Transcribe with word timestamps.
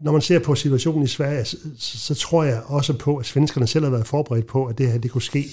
når 0.00 0.12
man 0.12 0.20
ser 0.20 0.38
på 0.38 0.54
situationen 0.54 1.02
i 1.02 1.06
Sverige, 1.06 1.44
så, 1.44 1.56
så 1.78 2.14
tror 2.14 2.44
jeg 2.44 2.62
også 2.66 2.98
på, 2.98 3.16
at 3.16 3.26
svenskerne 3.26 3.66
selv 3.66 3.84
har 3.84 3.90
været 3.90 4.06
forberedt 4.06 4.46
på, 4.46 4.64
at 4.64 4.78
det 4.78 4.92
her 4.92 4.98
det 4.98 5.10
kunne 5.10 5.22
ske. 5.22 5.44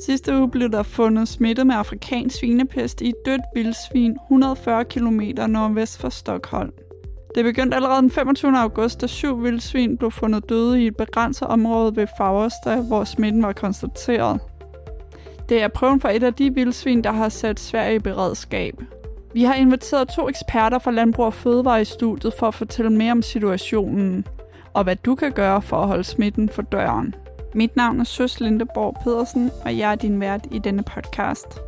Sidste 0.00 0.36
uge 0.38 0.50
blev 0.50 0.70
der 0.70 0.82
fundet 0.82 1.28
smittet 1.28 1.66
med 1.66 1.74
afrikansk 1.74 2.38
svinepest 2.38 3.00
i 3.00 3.08
et 3.08 3.14
dødt 3.26 3.40
vildsvin 3.54 4.16
140 4.30 4.84
km 4.84 5.20
nordvest 5.48 5.98
for 5.98 6.08
Stockholm. 6.08 6.72
Det 7.34 7.44
begyndte 7.44 7.76
allerede 7.76 8.02
den 8.02 8.10
25. 8.10 8.58
august, 8.58 9.00
da 9.00 9.06
syv 9.06 9.42
vildsvin 9.42 9.96
blev 9.98 10.10
fundet 10.10 10.48
døde 10.48 10.82
i 10.82 10.86
et 10.86 10.96
begrænset 10.96 11.48
område 11.48 11.96
ved 11.96 12.06
Fagersta, 12.18 12.80
hvor 12.80 13.04
smitten 13.04 13.42
var 13.42 13.52
konstateret. 13.52 14.40
Det 15.48 15.62
er 15.62 15.68
prøven 15.68 16.00
for 16.00 16.08
et 16.08 16.22
af 16.22 16.34
de 16.34 16.54
vildsvin, 16.54 17.04
der 17.04 17.12
har 17.12 17.28
sat 17.28 17.60
Sverige 17.60 17.94
i 17.94 17.98
beredskab. 17.98 18.74
Vi 19.32 19.42
har 19.42 19.54
inviteret 19.54 20.08
to 20.08 20.28
eksperter 20.28 20.78
fra 20.78 20.90
Landbrug 20.90 21.26
og 21.26 21.34
Fødevare 21.34 21.80
i 21.80 21.84
studiet 21.84 22.34
for 22.38 22.48
at 22.48 22.54
fortælle 22.54 22.92
mere 22.92 23.12
om 23.12 23.22
situationen, 23.22 24.26
og 24.74 24.84
hvad 24.84 24.96
du 24.96 25.14
kan 25.14 25.32
gøre 25.32 25.62
for 25.62 25.76
at 25.76 25.88
holde 25.88 26.04
smitten 26.04 26.48
for 26.48 26.62
døren. 26.62 27.14
Mit 27.54 27.76
navn 27.76 28.00
er 28.00 28.04
Søs 28.04 28.40
Lindeborg 28.40 28.96
Pedersen, 29.04 29.50
og 29.64 29.78
jeg 29.78 29.92
er 29.92 29.94
din 29.94 30.20
vært 30.20 30.46
i 30.50 30.58
denne 30.58 30.82
podcast. 30.82 31.58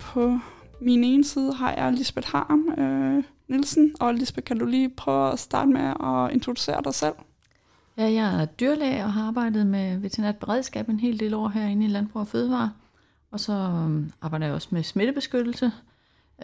På 0.00 0.38
min 0.80 1.04
ene 1.04 1.24
side 1.24 1.54
har 1.54 1.74
jeg 1.74 1.92
Lisbeth 1.92 2.28
Harm 2.32 2.68
øh, 2.78 3.24
Nielsen, 3.48 3.94
og 4.00 4.14
Lisbeth, 4.14 4.44
kan 4.44 4.58
du 4.58 4.64
lige 4.64 4.88
prøve 4.88 5.32
at 5.32 5.38
starte 5.38 5.70
med 5.70 5.80
at 5.80 6.34
introducere 6.34 6.80
dig 6.84 6.94
selv? 6.94 7.14
Ja, 7.96 8.12
jeg 8.12 8.42
er 8.42 8.44
dyrlæge 8.44 9.04
og 9.04 9.12
har 9.12 9.26
arbejdet 9.26 9.66
med 9.66 9.98
veterinært 9.98 10.36
beredskab 10.36 10.88
en 10.88 11.00
hel 11.00 11.20
del 11.20 11.34
år 11.34 11.48
herinde 11.48 11.86
i 11.86 11.88
Landbrug 11.88 12.20
og 12.20 12.28
Fødevare. 12.28 12.70
Og 13.30 13.40
så 13.40 13.52
øhm, 13.52 14.12
arbejder 14.20 14.46
jeg 14.46 14.54
også 14.54 14.68
med 14.70 14.82
smittebeskyttelse 14.82 15.72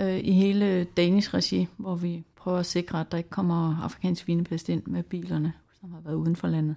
øh, 0.00 0.18
i 0.18 0.32
hele 0.32 0.84
Danish 0.84 1.34
regi, 1.34 1.68
hvor 1.76 1.94
vi 1.94 2.24
prøver 2.36 2.58
at 2.58 2.66
sikre, 2.66 3.00
at 3.00 3.06
der 3.10 3.18
ikke 3.18 3.30
kommer 3.30 3.82
afrikansk 3.82 4.22
svinepest 4.22 4.68
ind 4.68 4.82
med 4.86 5.02
bilerne, 5.02 5.52
som 5.80 5.92
har 5.92 6.00
været 6.04 6.14
uden 6.14 6.36
for 6.36 6.48
landet. 6.48 6.76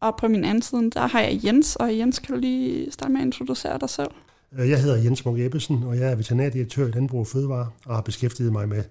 Og 0.00 0.16
på 0.16 0.28
min 0.28 0.44
anden 0.44 0.62
side, 0.62 0.90
der 0.90 1.06
har 1.06 1.20
jeg 1.20 1.44
Jens, 1.44 1.76
og 1.76 1.98
Jens, 1.98 2.18
kan 2.18 2.34
du 2.34 2.40
lige 2.40 2.92
starte 2.92 3.12
med 3.12 3.20
at 3.20 3.26
introducere 3.26 3.78
dig 3.78 3.90
selv? 3.90 4.10
Øh, 4.58 4.70
jeg 4.70 4.82
hedder 4.82 4.96
Jens 4.96 5.24
Munk 5.24 5.38
Ebbesen, 5.38 5.82
og 5.82 5.98
jeg 5.98 6.12
er 6.12 6.14
veterinærdirektør 6.14 6.86
i 6.86 6.90
Landbrug 6.90 7.20
og 7.20 7.26
Fødevare, 7.26 7.70
og 7.86 7.94
har 7.94 8.02
beskæftiget 8.02 8.52
mig 8.52 8.68
med, 8.68 8.84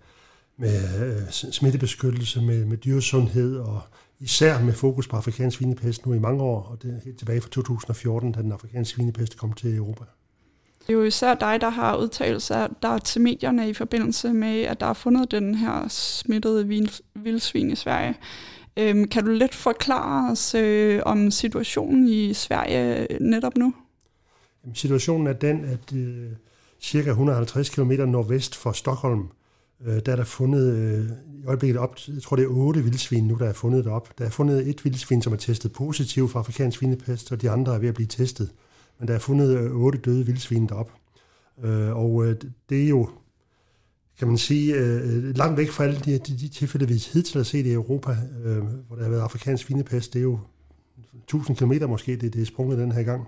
med 0.57 1.05
øh, 1.05 1.29
smittebeskyttelse, 1.31 2.41
med, 2.41 2.65
med 2.65 2.77
dyresundhed 2.77 3.57
og 3.57 3.81
især 4.19 4.59
med 4.59 4.73
fokus 4.73 5.07
på 5.07 5.15
afrikansk 5.15 5.57
svinepest 5.57 6.05
nu 6.05 6.13
i 6.13 6.19
mange 6.19 6.43
år, 6.43 6.63
og 6.63 6.81
det 6.81 6.95
er 6.95 6.99
helt 7.05 7.17
tilbage 7.17 7.41
fra 7.41 7.49
2014, 7.49 8.31
da 8.31 8.41
den 8.41 8.51
afrikanske 8.51 8.95
svinepest 8.95 9.37
kom 9.37 9.53
til 9.53 9.75
Europa. 9.75 10.03
Det 10.87 10.93
er 10.93 10.97
jo 10.97 11.03
især 11.03 11.33
dig, 11.33 11.61
der 11.61 11.69
har 11.69 11.97
udtalt 11.97 12.41
sig 12.41 12.69
der 12.81 12.97
til 12.97 13.21
medierne 13.21 13.69
i 13.69 13.73
forbindelse 13.73 14.33
med, 14.33 14.61
at 14.61 14.79
der 14.79 14.85
er 14.85 14.93
fundet 14.93 15.31
den 15.31 15.55
her 15.55 15.87
smittede 15.87 16.89
vildsvin 17.15 17.71
i 17.71 17.75
Sverige. 17.75 18.15
Øhm, 18.77 19.07
kan 19.07 19.25
du 19.25 19.31
lidt 19.31 19.55
forklare 19.55 20.31
os 20.31 20.55
øh, 20.55 21.01
om 21.05 21.31
situationen 21.31 22.07
i 22.07 22.33
Sverige 22.33 23.07
netop 23.21 23.57
nu? 23.57 23.73
Situationen 24.73 25.27
er 25.27 25.33
den, 25.33 25.65
at 25.65 25.93
øh, 25.95 26.31
cirka 26.81 27.09
150 27.09 27.69
km 27.69 27.91
nordvest 27.91 28.55
for 28.55 28.71
Stockholm, 28.71 29.27
øh, 29.85 30.01
der 30.05 30.11
er 30.11 30.15
der 30.15 30.23
fundet 30.23 30.73
øh, 30.73 31.05
i 31.41 31.45
øjeblikket 31.45 31.77
op, 31.79 31.95
jeg 32.07 32.21
tror 32.21 32.35
det 32.35 32.43
er 32.43 32.49
otte 32.49 32.83
vildsvin 32.83 33.27
nu, 33.27 33.35
der 33.35 33.45
er 33.45 33.53
fundet 33.53 33.87
op. 33.87 34.09
Der 34.17 34.25
er 34.25 34.29
fundet 34.29 34.69
et 34.69 34.85
vildsvin, 34.85 35.21
som 35.21 35.33
er 35.33 35.37
testet 35.37 35.73
positiv 35.73 36.29
for 36.29 36.39
afrikansk 36.39 36.77
svinepest, 36.77 37.31
og 37.31 37.41
de 37.41 37.49
andre 37.49 37.75
er 37.75 37.79
ved 37.79 37.89
at 37.89 37.95
blive 37.95 38.07
testet. 38.07 38.51
Men 38.99 39.07
der 39.07 39.13
er 39.13 39.19
fundet 39.19 39.57
øh, 39.57 39.71
otte 39.71 39.99
døde 39.99 40.25
vildsvin 40.25 40.67
derop. 40.67 40.91
Øh, 41.63 41.95
og 41.95 42.25
øh, 42.25 42.35
det 42.69 42.83
er 42.83 42.87
jo, 42.87 43.09
kan 44.19 44.27
man 44.27 44.37
sige, 44.37 44.75
øh, 44.75 45.37
langt 45.37 45.57
væk 45.57 45.69
fra 45.69 45.83
alle 45.83 45.99
de, 45.99 46.17
de, 46.17 46.37
de 46.37 46.47
tilfælde, 46.47 46.87
vi 46.87 46.93
hidtil 46.93 47.37
har 47.37 47.43
set 47.43 47.65
i 47.65 47.71
Europa, 47.71 48.17
øh, 48.43 48.63
hvor 48.87 48.95
der 48.95 49.03
har 49.03 49.09
været 49.09 49.21
afrikansk 49.21 49.65
svinepest. 49.65 50.13
Det 50.13 50.19
er 50.19 50.23
jo 50.23 50.39
1000 51.13 51.57
km 51.57 51.89
måske, 51.89 52.15
det, 52.15 52.33
det 52.33 52.41
er 52.41 52.45
sprunget 52.45 52.79
den 52.79 52.91
her 52.91 53.03
gang. 53.03 53.27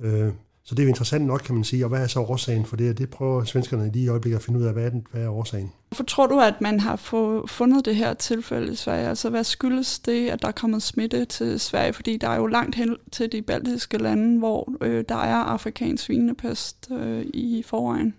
Øh, 0.00 0.32
så 0.70 0.74
det 0.74 0.82
er 0.82 0.84
jo 0.84 0.88
interessant 0.88 1.26
nok, 1.26 1.40
kan 1.40 1.54
man 1.54 1.64
sige. 1.64 1.84
Og 1.84 1.88
hvad 1.88 2.02
er 2.02 2.06
så 2.06 2.20
årsagen 2.20 2.64
for 2.64 2.76
det? 2.76 2.98
Det 2.98 3.10
prøver 3.10 3.44
svenskerne 3.44 3.92
lige 3.92 4.04
i 4.04 4.08
øjeblikket 4.08 4.36
at 4.36 4.42
finde 4.42 4.60
ud 4.60 4.64
af, 4.64 4.72
hvad 4.72 4.84
er, 4.84 4.90
den, 4.90 5.06
hvad 5.12 5.22
er 5.22 5.28
årsagen. 5.28 5.72
Hvorfor 5.88 6.04
tror 6.04 6.26
du, 6.26 6.40
at 6.40 6.54
man 6.60 6.80
har 6.80 6.96
få, 6.96 7.46
fundet 7.46 7.84
det 7.84 7.96
her 7.96 8.14
tilfælde 8.14 8.72
i 8.72 8.76
Sverige? 8.76 9.08
Altså 9.08 9.30
hvad 9.30 9.44
skyldes 9.44 9.98
det, 9.98 10.28
at 10.28 10.42
der 10.42 10.48
er 10.48 10.52
kommet 10.52 10.82
smitte 10.82 11.24
til 11.24 11.60
Sverige? 11.60 11.92
Fordi 11.92 12.16
der 12.16 12.28
er 12.28 12.36
jo 12.36 12.46
langt 12.46 12.74
hen 12.74 12.96
til 13.12 13.32
de 13.32 13.42
baltiske 13.42 13.98
lande, 13.98 14.38
hvor 14.38 14.72
øh, 14.80 15.04
der 15.08 15.14
er 15.16 15.36
afrikansk 15.36 16.04
svinepest 16.04 16.88
øh, 16.90 17.26
i 17.34 17.62
forvejen. 17.66 18.14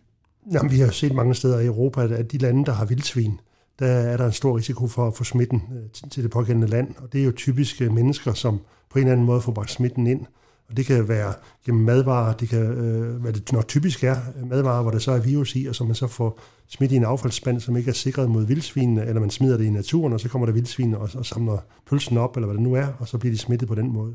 Jamen, 0.52 0.72
vi 0.72 0.78
har 0.78 0.86
jo 0.86 0.92
set 0.92 1.16
mange 1.16 1.36
steder 1.36 1.60
i 1.60 1.66
Europa, 1.66 2.02
at 2.02 2.32
de 2.32 2.38
lande, 2.38 2.66
der 2.66 2.72
har 2.72 2.86
vildsvin, 2.86 3.40
der 3.80 3.88
er 3.88 4.18
der 4.18 4.26
en 4.26 4.32
stor 4.32 4.58
risiko 4.58 4.88
for 4.88 5.08
at 5.08 5.14
få 5.14 5.24
smitten 5.24 5.64
øh, 5.74 6.10
til 6.10 6.24
det 6.24 6.32
pågældende 6.32 6.68
land. 6.68 6.96
Og 6.98 7.14
det 7.14 7.22
er 7.22 7.26
jo 7.26 7.32
typisk 7.32 7.82
mennesker, 7.82 8.34
som 8.34 8.60
på 8.90 9.00
en 9.00 9.04
eller 9.04 9.12
anden 9.12 9.26
måde 9.26 9.42
får 9.42 9.52
bragt 9.52 9.72
smitten 9.72 10.08
ind. 10.08 10.26
Og 10.72 10.78
det 10.78 10.86
kan 10.86 11.08
være 11.08 11.34
gennem 11.66 11.84
madvarer, 11.84 12.34
det 12.34 12.50
kan, 12.50 12.60
øh, 12.60 13.22
hvad 13.22 13.34
det 13.34 13.52
nok 13.52 13.68
typisk 13.68 14.04
er, 14.04 14.16
madvarer, 14.50 14.82
hvor 14.82 14.92
der 14.92 15.00
så 15.00 15.12
er 15.12 15.20
virus 15.20 15.56
i, 15.56 15.66
og 15.66 15.76
som 15.76 15.88
man 15.88 15.96
så 15.96 16.08
får 16.08 16.40
smidt 16.68 16.92
i 16.92 16.96
en 16.96 17.04
affaldsspand, 17.04 17.60
som 17.60 17.78
ikke 17.78 17.90
er 17.90 17.94
sikret 17.94 18.30
mod 18.30 18.46
vildsvinene, 18.46 19.06
eller 19.06 19.22
man 19.22 19.30
smider 19.30 19.58
det 19.58 19.66
i 19.66 19.70
naturen, 19.70 20.14
og 20.14 20.20
så 20.20 20.30
kommer 20.30 20.46
der 20.46 20.54
vildsvin 20.54 20.94
og, 20.94 21.10
og 21.16 21.26
samler 21.26 21.58
pølsen 21.90 22.18
op, 22.18 22.38
eller 22.38 22.48
hvad 22.48 22.56
det 22.56 22.64
nu 22.64 22.74
er, 22.74 22.88
og 23.00 23.08
så 23.08 23.18
bliver 23.18 23.34
de 23.34 23.38
smittet 23.38 23.68
på 23.68 23.76
den 23.76 23.94
måde. 23.94 24.14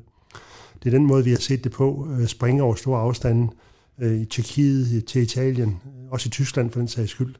Det 0.83 0.95
er 0.95 0.99
den 0.99 1.07
måde, 1.07 1.25
vi 1.25 1.31
har 1.31 1.39
set 1.39 1.65
det 1.65 1.73
på, 1.73 2.09
øh, 2.11 2.27
springe 2.27 2.63
over 2.63 2.75
store 2.75 3.01
afstande 3.01 3.49
øh, 4.01 4.21
i 4.21 4.25
Tjekkiet, 4.25 5.05
til 5.05 5.23
Italien, 5.23 5.69
øh, 5.69 6.13
også 6.13 6.29
i 6.29 6.31
Tyskland 6.31 6.71
for 6.71 6.79
den 6.79 6.89
sags 6.89 7.11
skyld. 7.11 7.35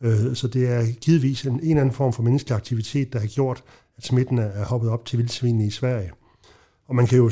Øh, 0.00 0.34
så 0.34 0.48
det 0.48 0.68
er 0.68 0.86
givetvis 1.00 1.44
en, 1.44 1.52
en 1.52 1.60
eller 1.60 1.80
anden 1.80 1.94
form 1.94 2.12
for 2.12 2.22
menneskelig 2.22 2.56
aktivitet, 2.56 3.12
der 3.12 3.18
har 3.18 3.26
gjort, 3.26 3.62
at 3.98 4.04
smitten 4.04 4.38
er 4.38 4.64
hoppet 4.64 4.90
op 4.90 5.04
til 5.04 5.18
vildsvinene 5.18 5.66
i 5.66 5.70
Sverige. 5.70 6.10
Og 6.88 6.94
man 6.94 7.06
kan 7.06 7.18
jo 7.18 7.30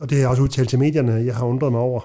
og 0.00 0.10
det 0.10 0.16
har 0.16 0.22
jeg 0.22 0.30
også 0.30 0.42
udtalt 0.42 0.68
til 0.68 0.78
medierne, 0.78 1.12
jeg 1.12 1.36
har 1.36 1.46
undret 1.46 1.72
mig 1.72 1.80
over, 1.80 2.00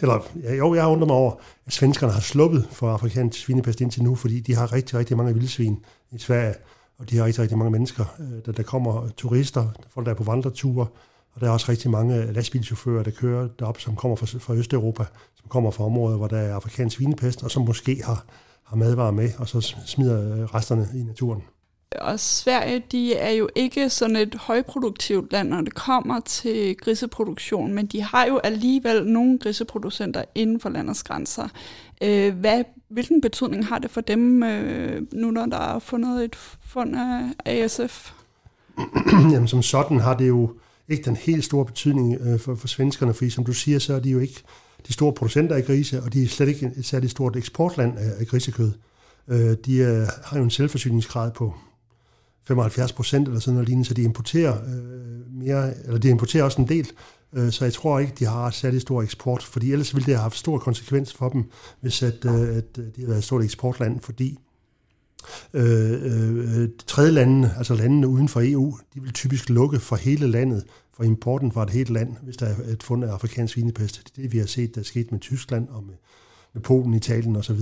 eller 0.00 0.26
ja, 0.42 0.54
jo, 0.54 0.74
jeg 0.74 0.82
har 0.82 0.90
undret 0.90 1.06
mig 1.06 1.16
over, 1.16 1.32
at 1.66 1.72
svenskerne 1.72 2.12
har 2.12 2.20
sluppet 2.20 2.68
for 2.72 2.90
afrikansk 2.90 3.38
svinepest 3.38 3.80
indtil 3.80 4.02
nu, 4.02 4.14
fordi 4.14 4.40
de 4.40 4.54
har 4.54 4.72
rigtig, 4.72 4.98
rigtig 4.98 5.16
mange 5.16 5.34
vildsvin 5.34 5.84
i 6.12 6.18
Sverige, 6.18 6.54
og 6.98 7.10
de 7.10 7.16
har 7.16 7.24
rigtig, 7.24 7.42
rigtig 7.42 7.58
mange 7.58 7.70
mennesker. 7.70 8.04
Øh, 8.20 8.46
der, 8.46 8.52
der 8.52 8.62
kommer 8.62 9.08
turister, 9.16 9.68
folk 9.90 10.06
der 10.06 10.12
er 10.12 10.16
på 10.16 10.24
vandreture, 10.24 10.86
og 11.32 11.40
der 11.40 11.46
er 11.46 11.50
også 11.50 11.72
rigtig 11.72 11.90
mange 11.90 12.32
lastbilchauffører, 12.32 13.02
der 13.02 13.10
kører 13.10 13.48
derop, 13.58 13.80
som 13.80 13.96
kommer 13.96 14.16
fra, 14.16 14.26
fra 14.38 14.54
Østeuropa, 14.54 15.04
som 15.34 15.48
kommer 15.48 15.70
fra 15.70 15.84
områder, 15.84 16.16
hvor 16.16 16.26
der 16.26 16.38
er 16.38 16.54
afrikansk 16.54 16.96
svinepest, 16.96 17.42
og 17.42 17.50
som 17.50 17.64
måske 17.64 18.02
har, 18.04 18.24
har 18.64 18.76
madvarer 18.76 19.10
med, 19.10 19.30
og 19.38 19.48
så 19.48 19.76
smider 19.86 20.34
øh, 20.34 20.44
resterne 20.44 20.88
i 20.94 21.02
naturen 21.02 21.42
og 21.92 22.20
Sverige, 22.20 22.82
de 22.92 23.14
er 23.14 23.30
jo 23.30 23.48
ikke 23.54 23.90
sådan 23.90 24.16
et 24.16 24.34
højproduktivt 24.34 25.32
land, 25.32 25.48
når 25.48 25.60
det 25.60 25.74
kommer 25.74 26.20
til 26.20 26.76
griseproduktion, 26.76 27.72
men 27.72 27.86
de 27.86 28.02
har 28.02 28.26
jo 28.26 28.38
alligevel 28.38 29.06
nogle 29.06 29.38
griseproducenter 29.38 30.24
inden 30.34 30.60
for 30.60 30.68
landets 30.68 31.02
grænser. 31.02 31.48
Øh, 32.02 32.34
hvad, 32.34 32.64
hvilken 32.88 33.20
betydning 33.20 33.66
har 33.66 33.78
det 33.78 33.90
for 33.90 34.00
dem, 34.00 34.42
øh, 34.42 35.02
nu 35.12 35.30
når 35.30 35.46
der 35.46 35.74
er 35.74 35.78
fundet 35.78 36.24
et 36.24 36.36
fund 36.66 36.96
af 36.96 37.32
ASF? 37.44 38.12
Jamen 39.32 39.48
som 39.48 39.62
sådan 39.62 40.00
har 40.00 40.16
det 40.16 40.28
jo 40.28 40.50
ikke 40.88 41.02
den 41.02 41.16
helt 41.16 41.44
store 41.44 41.64
betydning 41.64 42.16
øh, 42.20 42.40
for, 42.40 42.54
for 42.54 42.68
svenskerne, 42.68 43.14
fordi 43.14 43.30
som 43.30 43.44
du 43.44 43.52
siger, 43.52 43.78
så 43.78 43.94
er 43.94 44.00
de 44.00 44.10
jo 44.10 44.18
ikke 44.18 44.42
de 44.86 44.92
store 44.92 45.12
producenter 45.12 45.56
af 45.56 45.64
grise, 45.64 46.02
og 46.02 46.12
de 46.12 46.22
er 46.22 46.28
slet 46.28 46.48
ikke 46.48 46.72
et 46.76 46.84
særligt 46.84 47.10
stort 47.10 47.36
eksportland 47.36 47.98
af, 47.98 48.10
af 48.20 48.26
grisekød. 48.26 48.72
Øh, 49.28 49.56
de 49.66 49.82
er, 49.82 50.06
har 50.24 50.38
jo 50.38 50.44
en 50.44 50.50
selvforsyningsgrad 50.50 51.30
på 51.30 51.54
75 52.46 52.92
procent 52.92 53.28
eller 53.28 53.40
sådan 53.40 53.54
noget 53.54 53.68
lignende, 53.68 53.88
så 53.88 53.94
de 53.94 54.02
importerer 54.02 54.54
øh, 54.54 55.36
mere, 55.38 55.84
eller 55.84 55.98
de 55.98 56.08
importerer 56.08 56.44
også 56.44 56.60
en 56.60 56.68
del, 56.68 56.90
øh, 57.32 57.52
så 57.52 57.64
jeg 57.64 57.72
tror 57.72 57.98
ikke, 57.98 58.12
de 58.18 58.24
har 58.24 58.50
særlig 58.50 58.80
stor 58.80 59.02
eksport, 59.02 59.42
fordi 59.42 59.72
ellers 59.72 59.94
ville 59.94 60.06
det 60.06 60.14
have 60.14 60.22
haft 60.22 60.36
stor 60.36 60.58
konsekvens 60.58 61.14
for 61.14 61.28
dem, 61.28 61.44
hvis 61.80 62.02
at, 62.02 62.24
øh, 62.24 62.56
at 62.56 62.76
de 62.76 62.92
havde 62.96 63.08
været 63.08 63.18
et 63.18 63.24
stort 63.24 63.44
eksportland, 63.44 64.00
fordi 64.00 64.38
øh, 65.54 66.62
øh, 66.62 66.68
tredje 66.86 67.10
landene, 67.10 67.54
altså 67.58 67.74
landene 67.74 68.08
uden 68.08 68.28
for 68.28 68.40
EU, 68.44 68.78
de 68.94 69.02
vil 69.02 69.12
typisk 69.12 69.48
lukke 69.48 69.80
for 69.80 69.96
hele 69.96 70.26
landet, 70.26 70.64
for 70.96 71.04
importen 71.04 71.52
fra 71.52 71.62
et 71.62 71.70
helt 71.70 71.90
land, 71.90 72.16
hvis 72.22 72.36
der 72.36 72.46
er 72.46 72.54
et 72.68 72.82
fund 72.82 73.04
af 73.04 73.08
afrikansk 73.08 73.54
svinepest. 73.54 74.00
Det 74.04 74.18
er 74.18 74.22
det, 74.22 74.32
vi 74.32 74.38
har 74.38 74.46
set, 74.46 74.74
der 74.74 74.80
er 74.80 74.84
sket 74.84 75.12
med 75.12 75.20
Tyskland 75.20 75.68
og 75.68 75.84
med, 75.84 75.94
med 76.54 76.62
Polen, 76.62 76.94
Italien 76.94 77.36
osv. 77.36 77.60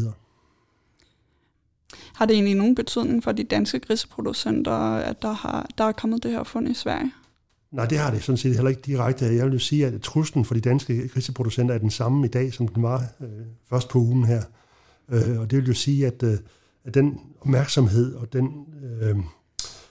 Har 2.15 2.27
det 2.27 2.35
egentlig 2.35 2.55
nogen 2.55 2.75
betydning 2.75 3.25
for 3.25 3.33
de 3.33 3.45
danske 3.45 3.81
griseproducenter, 3.81 4.73
at 4.97 5.23
der, 5.23 5.33
har, 5.33 5.67
der 5.79 5.85
er 5.85 5.93
kommet 5.93 6.23
det 6.23 6.31
her 6.31 6.45
fund 6.45 6.69
i 6.69 6.75
Sverige? 6.75 7.13
Nej, 7.73 7.87
det 7.87 7.99
har 7.99 8.11
det 8.11 8.23
sådan 8.23 8.37
set 8.37 8.55
heller 8.55 8.71
ikke 8.71 8.83
direkte. 8.83 9.25
Jeg 9.25 9.45
vil 9.45 9.53
jo 9.53 9.59
sige, 9.59 9.87
at 9.87 10.03
truslen 10.03 10.45
for 10.45 10.55
de 10.55 10.61
danske 10.61 11.09
griseproducenter 11.09 11.75
er 11.75 11.79
den 11.79 11.91
samme 11.91 12.27
i 12.27 12.29
dag, 12.29 12.53
som 12.53 12.69
den 12.69 12.83
var 12.83 13.05
øh, 13.21 13.29
først 13.71 13.89
på 13.89 13.99
ugen 13.99 14.25
her. 14.25 14.43
Øh, 15.09 15.41
og 15.41 15.51
det 15.51 15.59
vil 15.59 15.67
jo 15.67 15.75
sige, 15.75 16.07
at, 16.07 16.23
øh, 16.23 16.39
at 16.85 16.95
den 16.95 17.21
opmærksomhed 17.41 18.15
og 18.15 18.33
den 18.33 18.67
øh, 19.03 19.17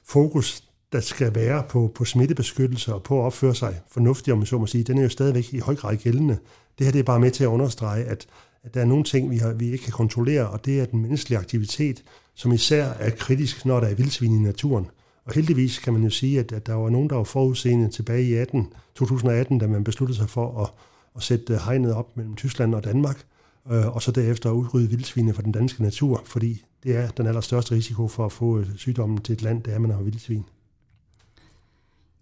fokus, 0.03 0.63
der 0.91 0.99
skal 0.99 1.35
være 1.35 1.63
på, 1.69 1.91
på 1.95 2.05
smittebeskyttelse 2.05 2.93
og 2.93 3.03
på 3.03 3.19
at 3.19 3.25
opføre 3.25 3.55
sig 3.55 3.81
fornuftigt, 3.87 4.33
om 4.33 4.37
man 4.37 4.47
så 4.47 4.57
må 4.57 4.67
sige, 4.67 4.83
den 4.83 4.97
er 4.97 5.03
jo 5.03 5.09
stadigvæk 5.09 5.53
i 5.53 5.59
høj 5.59 5.75
grad 5.75 5.95
gældende. 5.97 6.37
Det 6.77 6.85
her 6.85 6.91
det 6.91 6.99
er 6.99 7.03
bare 7.03 7.19
med 7.19 7.31
til 7.31 7.43
at 7.43 7.47
understrege, 7.47 8.03
at 8.03 8.27
at 8.63 8.73
der 8.73 8.81
er 8.81 8.85
nogle 8.85 9.03
ting, 9.03 9.31
vi, 9.31 9.37
har, 9.37 9.53
vi 9.53 9.71
ikke 9.71 9.83
kan 9.83 9.93
kontrollere, 9.93 10.49
og 10.49 10.65
det 10.65 10.79
er 10.79 10.85
den 10.85 11.01
menneskelige 11.01 11.39
aktivitet, 11.39 12.03
som 12.35 12.51
især 12.51 12.85
er 12.85 13.09
kritisk, 13.09 13.65
når 13.65 13.79
der 13.79 13.87
er 13.87 13.95
vildsvin 13.95 14.35
i 14.35 14.39
naturen. 14.39 14.87
Og 15.25 15.33
heldigvis 15.33 15.79
kan 15.79 15.93
man 15.93 16.03
jo 16.03 16.09
sige, 16.09 16.39
at, 16.39 16.51
at 16.51 16.67
der 16.67 16.73
var 16.73 16.89
nogen, 16.89 17.09
der 17.09 17.15
var 17.15 17.23
forudseende 17.23 17.89
tilbage 17.89 18.23
i 18.23 18.33
18, 18.33 18.73
2018, 18.95 19.59
da 19.59 19.67
man 19.67 19.83
besluttede 19.83 20.17
sig 20.19 20.29
for 20.29 20.61
at, 20.61 20.69
at 21.15 21.23
sætte 21.23 21.53
øh, 21.53 21.59
hegnet 21.59 21.93
op 21.93 22.17
mellem 22.17 22.35
Tyskland 22.35 22.75
og 22.75 22.83
Danmark, 22.83 23.25
øh, 23.71 23.95
og 23.95 24.01
så 24.01 24.11
derefter 24.11 24.51
udrydde 24.51 24.89
vildsvinene 24.89 25.33
fra 25.33 25.41
den 25.41 25.51
danske 25.51 25.83
natur, 25.83 26.21
fordi 26.25 26.65
det 26.83 26.95
er 26.95 27.07
den 27.07 27.27
allerstørste 27.27 27.75
risiko 27.75 28.07
for 28.07 28.25
at 28.25 28.31
få 28.31 28.59
øh, 28.59 28.65
sygdommen 28.77 29.17
til 29.21 29.33
et 29.33 29.41
land, 29.41 29.63
det 29.63 29.71
er, 29.71 29.75
at 29.75 29.81
man 29.81 29.91
har 29.91 30.01
vildsvin. 30.01 30.45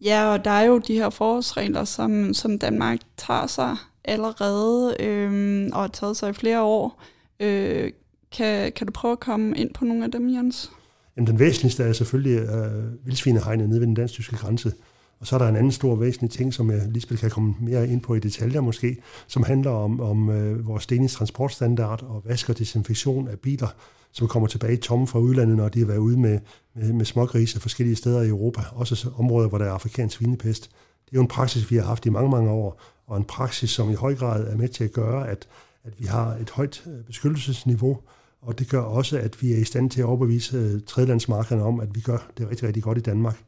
Ja, 0.01 0.25
og 0.25 0.45
der 0.45 0.51
er 0.51 0.63
jo 0.63 0.77
de 0.77 0.93
her 0.93 1.09
forholdsregler, 1.09 1.83
som, 1.83 2.33
som 2.33 2.59
Danmark 2.59 2.99
tager 3.17 3.47
sig 3.47 3.77
allerede 4.05 4.95
øh, 4.99 5.69
og 5.73 5.81
har 5.81 5.87
taget 5.87 6.17
sig 6.17 6.29
i 6.29 6.33
flere 6.33 6.61
år. 6.61 7.01
Øh, 7.39 7.91
kan, 8.31 8.71
kan 8.71 8.87
du 8.87 8.93
prøve 8.93 9.11
at 9.11 9.19
komme 9.19 9.57
ind 9.57 9.73
på 9.73 9.85
nogle 9.85 10.03
af 10.03 10.11
dem, 10.11 10.29
Jens? 10.29 10.71
Jamen, 11.17 11.27
den 11.27 11.39
væsentligste 11.39 11.83
er 11.83 11.93
selvfølgelig 11.93 12.39
øh, 12.39 13.05
vildsvinehegnet 13.05 13.69
nede 13.69 13.79
ved 13.79 13.87
den 13.87 13.95
dansk-tyske 13.95 14.35
grænse. 14.35 14.71
Og 15.19 15.27
så 15.27 15.35
er 15.35 15.39
der 15.39 15.47
en 15.47 15.55
anden 15.55 15.71
stor 15.71 15.95
væsentlig 15.95 16.31
ting, 16.31 16.53
som 16.53 16.71
jeg 16.71 16.81
lige 16.87 17.17
kan 17.17 17.29
komme 17.29 17.55
mere 17.59 17.87
ind 17.87 18.01
på 18.01 18.15
i 18.15 18.19
detaljer 18.19 18.61
måske, 18.61 18.97
som 19.27 19.43
handler 19.43 19.71
om, 19.71 19.99
om 19.99 20.29
øh, 20.29 20.67
vores 20.67 20.87
Danish 20.87 21.17
transportstandard 21.17 22.03
og 22.03 22.21
vask 22.25 22.49
og 22.49 22.59
desinfektion 22.59 23.27
af 23.27 23.39
biler, 23.39 23.67
som 24.11 24.27
kommer 24.27 24.47
tilbage 24.47 24.77
tomme 24.77 25.07
fra 25.07 25.19
udlandet, 25.19 25.57
når 25.57 25.69
de 25.69 25.79
har 25.79 25.85
været 25.85 25.97
ude 25.97 26.19
med, 26.19 26.39
med, 26.75 26.93
med 26.93 27.05
smågrise 27.05 27.59
forskellige 27.59 27.95
steder 27.95 28.21
i 28.21 28.27
Europa, 28.27 28.61
også 28.71 29.09
områder, 29.17 29.49
hvor 29.49 29.57
der 29.57 29.65
er 29.65 29.71
afrikansk 29.71 30.17
svinepest. 30.17 30.63
Det 31.05 31.11
er 31.11 31.17
jo 31.17 31.21
en 31.21 31.27
praksis, 31.27 31.71
vi 31.71 31.75
har 31.75 31.83
haft 31.83 32.05
i 32.05 32.09
mange, 32.09 32.29
mange 32.29 32.49
år, 32.51 32.81
og 33.11 33.17
en 33.17 33.23
praksis, 33.23 33.69
som 33.69 33.91
i 33.91 33.93
høj 33.93 34.15
grad 34.15 34.47
er 34.47 34.57
med 34.57 34.67
til 34.67 34.83
at 34.83 34.91
gøre, 34.91 35.29
at, 35.29 35.47
at 35.83 35.93
vi 35.99 36.05
har 36.05 36.27
et 36.27 36.49
højt 36.49 36.83
øh, 36.87 37.03
beskyttelsesniveau, 37.03 37.99
og 38.41 38.59
det 38.59 38.69
gør 38.69 38.81
også, 38.81 39.17
at 39.17 39.41
vi 39.41 39.53
er 39.53 39.57
i 39.57 39.63
stand 39.63 39.89
til 39.89 40.01
at 40.01 40.05
overbevise 40.05 40.57
øh, 40.57 40.81
tredjelandsmarkederne 40.87 41.63
om, 41.63 41.79
at 41.79 41.95
vi 41.95 42.01
gør 42.01 42.31
det 42.37 42.49
rigtig, 42.49 42.67
rigtig 42.67 42.83
godt 42.83 42.97
i 42.97 43.01
Danmark. 43.01 43.43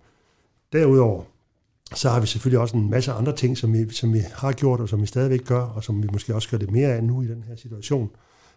Derudover, 0.73 1.23
så 1.95 2.09
har 2.09 2.19
vi 2.19 2.27
selvfølgelig 2.27 2.59
også 2.59 2.77
en 2.77 2.89
masse 2.89 3.11
andre 3.11 3.35
ting, 3.35 3.57
som 3.57 3.73
vi, 3.73 3.93
som 3.93 4.13
vi 4.13 4.19
har 4.33 4.51
gjort, 4.51 4.79
og 4.79 4.89
som 4.89 5.01
vi 5.01 5.05
stadigvæk 5.05 5.45
gør, 5.45 5.61
og 5.61 5.83
som 5.83 6.03
vi 6.03 6.07
måske 6.11 6.35
også 6.35 6.49
gør 6.49 6.57
det 6.57 6.71
mere 6.71 6.87
af 6.87 7.03
nu 7.03 7.21
i 7.21 7.27
den 7.27 7.43
her 7.43 7.55
situation. 7.55 8.09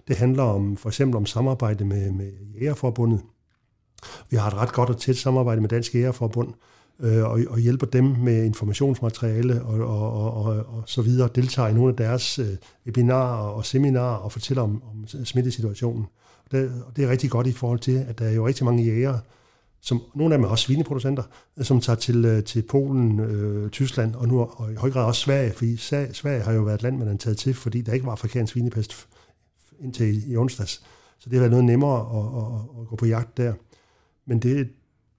Det 0.08 0.16
handler 0.16 0.42
om 0.42 0.76
for 0.76 0.88
eksempel 0.88 1.16
om 1.16 1.26
samarbejde 1.26 1.84
med, 1.84 2.10
med 2.10 2.32
Jægerforbundet. 2.60 3.20
Vi 4.30 4.36
har 4.36 4.48
et 4.48 4.54
ret 4.54 4.72
godt 4.72 4.90
og 4.90 5.00
tæt 5.00 5.16
samarbejde 5.16 5.60
med 5.60 5.68
Dansk 5.68 5.94
Jægerforbund, 5.94 6.54
øh, 7.00 7.24
og, 7.24 7.40
og 7.48 7.58
hjælper 7.58 7.86
dem 7.86 8.04
med 8.04 8.44
informationsmateriale 8.44 9.62
og, 9.62 9.80
og, 9.80 10.12
og, 10.12 10.44
og, 10.44 10.54
og 10.56 10.82
så 10.86 11.02
videre, 11.02 11.28
deltager 11.34 11.68
i 11.68 11.74
nogle 11.74 11.90
af 11.90 11.96
deres 11.96 12.38
øh, 12.38 12.56
webinarer 12.86 13.48
og 13.48 13.64
seminarer 13.64 14.16
og 14.16 14.32
fortæller 14.32 14.62
om, 14.62 14.82
om 14.90 15.24
smittesituationen. 15.24 16.06
Det, 16.50 16.72
og 16.86 16.96
det 16.96 17.04
er 17.04 17.10
rigtig 17.10 17.30
godt 17.30 17.46
i 17.46 17.52
forhold 17.52 17.78
til, 17.78 18.04
at 18.08 18.18
der 18.18 18.24
er 18.24 18.32
jo 18.32 18.46
rigtig 18.46 18.64
mange 18.64 18.84
jæger, 18.84 19.18
som 19.80 20.02
nogle 20.14 20.34
af 20.34 20.38
dem 20.38 20.44
er 20.44 20.48
også 20.48 20.64
svineproducenter, 20.64 21.22
øh, 21.56 21.64
som 21.64 21.80
tager 21.80 21.96
til, 21.96 22.24
øh, 22.24 22.44
til 22.44 22.62
Polen, 22.62 23.20
øh, 23.20 23.70
Tyskland 23.70 24.14
og 24.14 24.28
nu 24.28 24.40
og 24.40 24.72
i 24.72 24.74
høj 24.74 24.90
grad 24.90 25.04
også 25.04 25.20
Sverige, 25.20 25.52
fordi 25.52 25.76
Sverige 25.76 26.42
har 26.42 26.52
jo 26.52 26.62
været 26.62 26.74
et 26.74 26.82
land, 26.82 26.98
man 26.98 27.08
har 27.08 27.16
taget 27.16 27.38
til, 27.38 27.54
fordi 27.54 27.80
der 27.80 27.92
ikke 27.92 28.06
var 28.06 28.12
afrikansk 28.12 28.52
svinepest 28.52 29.06
indtil 29.80 30.06
i, 30.06 30.32
i 30.32 30.36
onsdags. 30.36 30.82
Så 31.18 31.30
det 31.30 31.32
har 31.32 31.40
været 31.40 31.50
noget 31.50 31.64
nemmere 31.64 32.00
at, 32.00 32.42
at, 32.42 32.80
at 32.80 32.88
gå 32.88 32.96
på 32.96 33.06
jagt 33.06 33.36
der. 33.36 33.52
Men 34.26 34.38
det, 34.38 34.68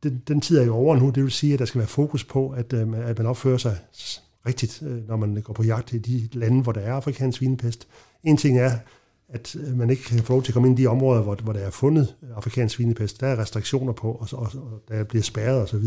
den, 0.04 0.24
den 0.28 0.42
tid 0.42 0.58
er 0.58 0.66
jo 0.66 0.76
over 0.76 0.96
nu. 0.96 1.10
Det 1.10 1.24
vil 1.24 1.32
sige, 1.32 1.54
at 1.54 1.60
der 1.60 1.66
skal 1.66 1.80
være 1.80 1.88
fokus 1.88 2.24
på, 2.24 2.50
at, 2.50 2.74
øh, 2.74 3.10
at 3.10 3.18
man 3.18 3.28
opfører 3.28 3.58
sig 3.58 3.78
rigtigt, 4.48 4.82
øh, 4.82 5.08
når 5.08 5.16
man 5.16 5.42
går 5.42 5.54
på 5.54 5.64
jagt 5.64 5.94
i 5.94 5.98
de 5.98 6.30
lande, 6.34 6.62
hvor 6.62 6.72
der 6.72 6.82
er 6.82 6.94
afrikansk 6.94 7.38
svinepest. 7.38 7.88
En 8.24 8.38
ting 8.38 8.60
er, 8.60 8.72
at 9.30 9.56
øh, 9.56 9.78
man 9.78 9.90
ikke 9.90 10.04
kan 10.04 10.20
få 10.20 10.34
lov 10.34 10.44
til 10.44 10.52
at 10.52 10.54
komme 10.54 10.70
ind 10.70 10.80
i 10.80 10.82
de 10.82 10.88
områder, 10.88 11.22
hvor, 11.22 11.36
hvor 11.36 11.54
der 11.54 11.60
er 11.60 11.70
fundet 11.70 12.16
øh, 12.24 12.30
afrikansk 12.36 12.76
svinepest. 12.76 13.22
Der 13.22 13.28
er 13.28 13.40
restriktioner 13.40 13.94
på, 13.94 14.12
og, 14.12 14.28
og, 14.32 14.50
og 14.54 14.84
der 14.88 15.04
bliver 15.04 15.24
spærret 15.24 15.62
osv. 15.62 15.84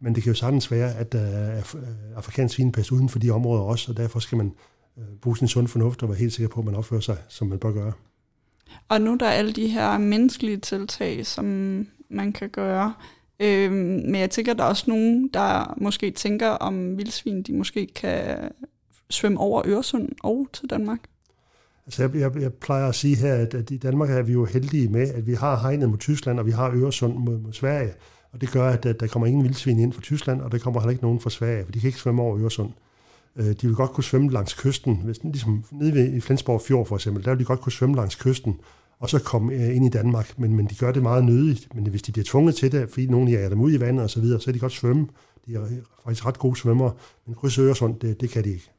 Men 0.00 0.14
det 0.14 0.22
kan 0.22 0.32
jo 0.32 0.38
sagtens 0.38 0.70
være, 0.70 0.94
at 0.94 1.14
øh, 1.14 1.20
der 1.20 1.26
er 1.26 1.62
afrikansk 2.16 2.54
svinepest 2.54 2.92
uden 2.92 3.08
for 3.08 3.18
de 3.18 3.30
områder 3.30 3.62
også, 3.62 3.92
og 3.92 3.96
derfor 3.96 4.18
skal 4.18 4.38
man 4.38 4.52
bruge 5.22 5.36
sin 5.36 5.48
sund 5.48 5.68
fornuft 5.68 6.02
og 6.02 6.08
være 6.08 6.18
helt 6.18 6.32
sikker 6.32 6.48
på, 6.48 6.60
at 6.60 6.66
man 6.66 6.74
opfører 6.74 7.00
sig, 7.00 7.16
som 7.28 7.48
man 7.48 7.58
bør 7.58 7.72
gøre. 7.72 7.92
Og 8.88 9.00
nu 9.00 9.16
der 9.20 9.26
er 9.26 9.30
alle 9.30 9.52
de 9.52 9.66
her 9.66 9.98
menneskelige 9.98 10.56
tiltag, 10.56 11.26
som 11.26 11.46
man 12.10 12.32
kan 12.32 12.48
gøre. 12.48 12.94
Øhm, 13.40 13.74
men 14.04 14.14
jeg 14.14 14.30
tænker, 14.30 14.54
der 14.54 14.64
er 14.64 14.68
også 14.68 14.84
nogen, 14.88 15.30
der 15.34 15.74
måske 15.76 16.10
tænker 16.10 16.48
om 16.48 16.98
vildsvin, 16.98 17.42
de 17.42 17.52
måske 17.52 17.86
kan 17.96 18.36
svømme 19.10 19.40
over 19.40 19.62
Øresund 19.66 20.08
og 20.22 20.48
til 20.52 20.70
Danmark. 20.70 21.00
Altså 21.86 22.02
jeg, 22.02 22.14
jeg, 22.14 22.42
jeg 22.42 22.52
plejer 22.52 22.88
at 22.88 22.94
sige 22.94 23.16
her, 23.16 23.34
at, 23.34 23.54
at 23.54 23.70
i 23.70 23.76
Danmark 23.76 24.10
er 24.10 24.22
vi 24.22 24.32
jo 24.32 24.44
heldige 24.44 24.88
med, 24.88 25.08
at 25.08 25.26
vi 25.26 25.34
har 25.34 25.60
hegnet 25.60 25.90
mod 25.90 25.98
Tyskland, 25.98 26.38
og 26.38 26.46
vi 26.46 26.50
har 26.50 26.70
Øresund 26.74 27.18
mod, 27.18 27.38
mod 27.38 27.52
Sverige. 27.52 27.92
Og 28.32 28.40
det 28.40 28.52
gør, 28.52 28.68
at, 28.68 28.86
at 28.86 29.00
der 29.00 29.06
kommer 29.06 29.26
ingen 29.26 29.44
vildsvin 29.44 29.78
ind 29.78 29.92
fra 29.92 30.00
Tyskland, 30.00 30.40
og 30.40 30.52
der 30.52 30.58
kommer 30.58 30.80
heller 30.80 30.90
ikke 30.90 31.02
nogen 31.02 31.20
fra 31.20 31.30
Sverige, 31.30 31.64
for 31.64 31.72
de 31.72 31.80
kan 31.80 31.86
ikke 31.86 31.98
svømme 31.98 32.22
over 32.22 32.38
Øresund. 32.38 32.70
Øh, 33.36 33.46
de 33.46 33.66
vil 33.66 33.74
godt 33.74 33.90
kunne 33.90 34.04
svømme 34.04 34.30
langs 34.30 34.54
kysten. 34.54 35.00
Hvis, 35.04 35.18
ligesom 35.24 35.64
nede 35.72 35.94
ved, 35.94 36.12
i 36.12 36.20
Flensborg 36.20 36.60
Fjord 36.60 36.86
for 36.86 36.96
eksempel, 36.96 37.24
der 37.24 37.30
vil 37.30 37.38
de 37.38 37.44
godt 37.44 37.60
kunne 37.60 37.72
svømme 37.72 37.96
langs 37.96 38.14
kysten, 38.14 38.56
og 39.00 39.10
så 39.10 39.18
komme 39.18 39.52
øh, 39.54 39.76
ind 39.76 39.86
i 39.86 39.88
Danmark. 39.88 40.38
Men, 40.38 40.54
men 40.56 40.66
de 40.66 40.74
gør 40.74 40.92
det 40.92 41.02
meget 41.02 41.24
nødigt. 41.24 41.74
Men 41.74 41.86
hvis 41.86 42.02
de 42.02 42.12
bliver 42.12 42.24
tvunget 42.24 42.54
til 42.54 42.72
det, 42.72 42.90
fordi 42.90 43.06
nogen 43.06 43.28
jager 43.28 43.48
dem 43.48 43.60
ud 43.60 43.72
i 43.72 43.80
vandet 43.80 44.04
og 44.04 44.10
så 44.10 44.20
videre, 44.20 44.40
så 44.40 44.50
er 44.50 44.52
de 44.52 44.58
godt 44.58 44.72
svømme. 44.72 45.06
De 45.46 45.54
er 45.54 45.62
øh, 45.62 45.70
faktisk 46.04 46.26
ret 46.26 46.38
gode 46.38 46.56
svømmer, 46.56 46.90
men 47.26 47.34
krydse 47.34 47.62
Øresund, 47.62 48.00
det, 48.00 48.20
det 48.20 48.30
kan 48.30 48.44
de 48.44 48.50
ikke. 48.50 48.70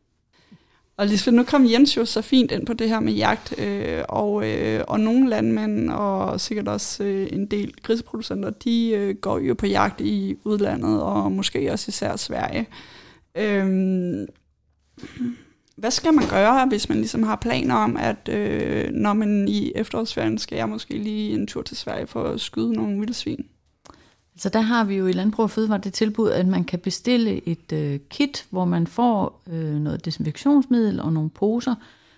Og 0.97 1.07
Lisbeth, 1.07 1.35
nu 1.35 1.43
kom 1.43 1.65
Jens 1.71 1.97
jo 1.97 2.05
så 2.05 2.21
fint 2.21 2.51
ind 2.51 2.65
på 2.65 2.73
det 2.73 2.89
her 2.89 2.99
med 2.99 3.13
jagt, 3.13 3.59
øh, 3.59 4.03
og, 4.09 4.49
øh, 4.49 4.83
og 4.87 4.99
nogle 4.99 5.29
landmænd, 5.29 5.89
og 5.89 6.41
sikkert 6.41 6.67
også 6.67 7.03
øh, 7.03 7.27
en 7.31 7.45
del 7.45 7.73
griseproducenter, 7.83 8.49
de 8.49 8.89
øh, 8.89 9.15
går 9.15 9.39
jo 9.39 9.53
på 9.53 9.65
jagt 9.65 10.01
i 10.01 10.35
udlandet, 10.43 11.01
og 11.01 11.31
måske 11.31 11.71
også 11.71 11.85
især 11.89 12.15
Sverige. 12.15 12.67
Øh, 13.37 14.27
hvad 15.81 15.91
skal 15.91 16.13
man 16.13 16.27
gøre, 16.29 16.65
hvis 16.65 16.89
man 16.89 16.97
ligesom 16.97 17.23
har 17.23 17.35
planer 17.35 17.75
om, 17.75 17.97
at 17.97 18.29
øh, 18.29 18.91
når 18.91 19.13
man 19.13 19.47
i 19.47 19.71
efterårsferien 19.75 20.37
skal 20.37 20.55
jeg 20.55 20.69
måske 20.69 20.97
lige 20.97 21.33
en 21.33 21.47
tur 21.47 21.61
til 21.61 21.77
Sverige 21.77 22.07
for 22.07 22.23
at 22.23 22.41
skyde 22.41 22.73
nogle 22.73 22.99
vildsvin? 22.99 23.45
Så 24.37 24.49
der 24.49 24.61
har 24.61 24.83
vi 24.83 24.95
jo 24.95 25.07
i 25.07 25.11
Landbrug 25.11 25.43
og 25.43 25.51
Fødevare 25.51 25.79
det 25.83 25.93
tilbud, 25.93 26.29
at 26.29 26.47
man 26.47 26.63
kan 26.63 26.79
bestille 26.79 27.47
et 27.47 27.71
øh, 27.73 27.99
kit, 28.09 28.45
hvor 28.49 28.65
man 28.65 28.87
får 28.87 29.41
øh, 29.51 29.75
noget 29.75 30.05
desinfektionsmiddel 30.05 30.99
og 30.99 31.13
nogle 31.13 31.29
poser. 31.29 31.75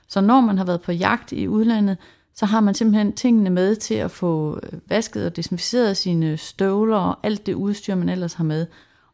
Så 0.07 0.21
når 0.21 0.41
man 0.41 0.57
har 0.57 0.65
været 0.65 0.81
på 0.81 0.91
jagt 0.91 1.31
i 1.31 1.47
udlandet, 1.47 1.97
så 2.35 2.45
har 2.45 2.59
man 2.59 2.73
simpelthen 2.73 3.13
tingene 3.13 3.49
med 3.49 3.75
til 3.75 3.95
at 3.95 4.11
få 4.11 4.59
øh, 4.63 4.79
vasket 4.87 5.25
og 5.25 5.35
desinficeret 5.35 5.97
sine 5.97 6.37
støvler 6.37 6.97
og 6.97 7.19
alt 7.23 7.45
det 7.45 7.53
udstyr, 7.53 7.95
man 7.95 8.09
ellers 8.09 8.33
har 8.33 8.43
med. 8.43 8.65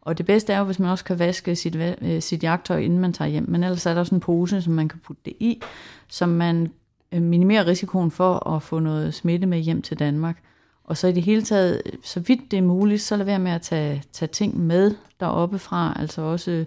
Og 0.10 0.18
det 0.18 0.26
bedste 0.26 0.54
er 0.54 0.60
jo, 0.60 0.64
hvis 0.64 0.80
man 0.80 0.90
også 0.90 1.04
kan 1.04 1.20
vaske 1.20 1.56
sit, 1.56 1.76
øh, 1.76 2.22
sit 2.22 2.44
jagttøj, 2.44 2.78
inden 2.78 3.00
man 3.00 3.14
tager 3.14 3.30
hjem. 3.30 3.46
Men 3.48 3.64
ellers 3.64 3.86
er 3.86 3.94
der 3.94 4.00
også 4.00 4.16
en 4.16 4.22
pose, 4.22 4.62
som 4.62 4.74
man 4.74 4.88
kan 4.88 5.00
putte 5.00 5.22
det 5.26 5.34
i, 5.40 5.62
som 6.08 6.30
man 6.30 6.72
øh, 7.12 7.22
minimerer 7.22 7.68
risikoen 7.68 8.12
for 8.12 8.50
at 8.50 8.64
få 8.64 8.80
noget 8.80 9.14
smitte 9.14 9.48
med 9.48 9.60
hjem 9.60 9.82
til 9.82 10.00
Danmark. 10.00 10.44
Og 10.84 10.98
så 10.98 11.08
i 11.08 11.12
det 11.12 11.24
hele 11.24 11.42
taget, 11.42 11.82
så 12.04 12.20
vidt 12.20 12.52
det 12.52 12.58
er 12.58 12.62
muligt, 12.62 13.02
så 13.02 13.16
lad 13.16 13.26
være 13.26 13.40
med 13.40 13.52
at 13.52 13.62
tage, 13.62 14.04
tage 14.12 14.30
ting 14.30 14.60
med 14.60 14.96
deroppe 15.20 15.60
fra, 15.60 15.94
altså 16.00 16.22
også 16.22 16.66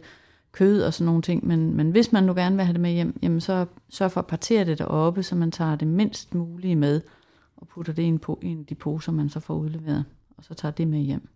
kød 0.53 0.83
og 0.83 0.95
sådan 0.95 1.07
nogle 1.07 1.23
ting. 1.23 1.47
Men, 1.47 1.77
men 1.77 1.91
hvis 1.91 2.13
man 2.13 2.25
nu 2.25 2.35
gerne 2.35 2.57
vil 2.57 2.65
have 2.65 2.73
det 2.73 2.81
med 2.81 2.91
hjem, 2.91 3.19
jamen 3.23 3.41
så 3.41 3.67
sørg 3.89 4.13
for 4.13 4.21
at 4.21 4.27
partere 4.27 4.65
det 4.65 4.79
deroppe, 4.79 5.23
så 5.23 5.35
man 5.35 5.51
tager 5.51 5.77
det 5.77 5.89
mindst 5.89 6.35
mulige 6.35 6.77
med, 6.77 7.01
og 7.57 7.69
putter 7.69 7.93
det 7.93 8.03
ind 8.03 8.19
på 8.19 8.39
en 8.43 8.59
af 8.59 8.67
de 8.67 8.75
poser, 8.75 9.13
man 9.13 9.29
så 9.29 9.41
får 9.41 9.55
udleveret, 9.55 10.05
og 10.37 10.45
så 10.45 10.55
tager 10.55 10.73
det 10.73 10.89
med 10.89 10.99
hjem. 10.99 11.29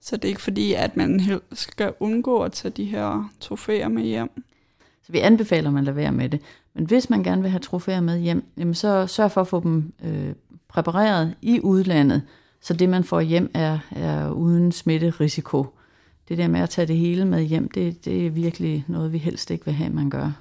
Så 0.00 0.16
det 0.16 0.24
er 0.24 0.28
ikke 0.28 0.42
fordi, 0.42 0.72
at 0.72 0.96
man 0.96 1.40
skal 1.52 1.92
undgå 2.00 2.42
at 2.42 2.52
tage 2.52 2.72
de 2.72 2.84
her 2.84 3.30
trofæer 3.40 3.88
med 3.88 4.02
hjem? 4.02 4.42
Så 5.02 5.12
vi 5.12 5.18
anbefaler, 5.18 5.68
at 5.68 5.74
man 5.74 5.84
lader 5.84 5.94
være 5.94 6.12
med 6.12 6.28
det. 6.28 6.40
Men 6.74 6.84
hvis 6.84 7.10
man 7.10 7.22
gerne 7.22 7.42
vil 7.42 7.50
have 7.50 7.60
trofæer 7.60 8.00
med 8.00 8.20
hjem, 8.20 8.44
jamen 8.56 8.74
så 8.74 9.06
sørg 9.06 9.30
for 9.30 9.40
at 9.40 9.48
få 9.48 9.60
dem 9.60 9.92
øh, 10.04 10.34
præpareret 10.68 11.34
i 11.42 11.60
udlandet, 11.60 12.22
så 12.60 12.74
det 12.74 12.88
man 12.88 13.04
får 13.04 13.20
hjem 13.20 13.50
er, 13.54 13.78
er 13.90 14.30
uden 14.30 14.72
smitterisiko. 14.72 15.66
Det 16.28 16.38
der 16.38 16.48
med 16.48 16.60
at 16.60 16.70
tage 16.70 16.86
det 16.86 16.96
hele 16.96 17.24
med 17.24 17.42
hjem, 17.42 17.68
det, 17.68 18.04
det 18.04 18.26
er 18.26 18.30
virkelig 18.30 18.84
noget, 18.88 19.12
vi 19.12 19.18
helst 19.18 19.50
ikke 19.50 19.64
vil 19.64 19.74
have, 19.74 19.90
man 19.90 20.10
gør. 20.10 20.32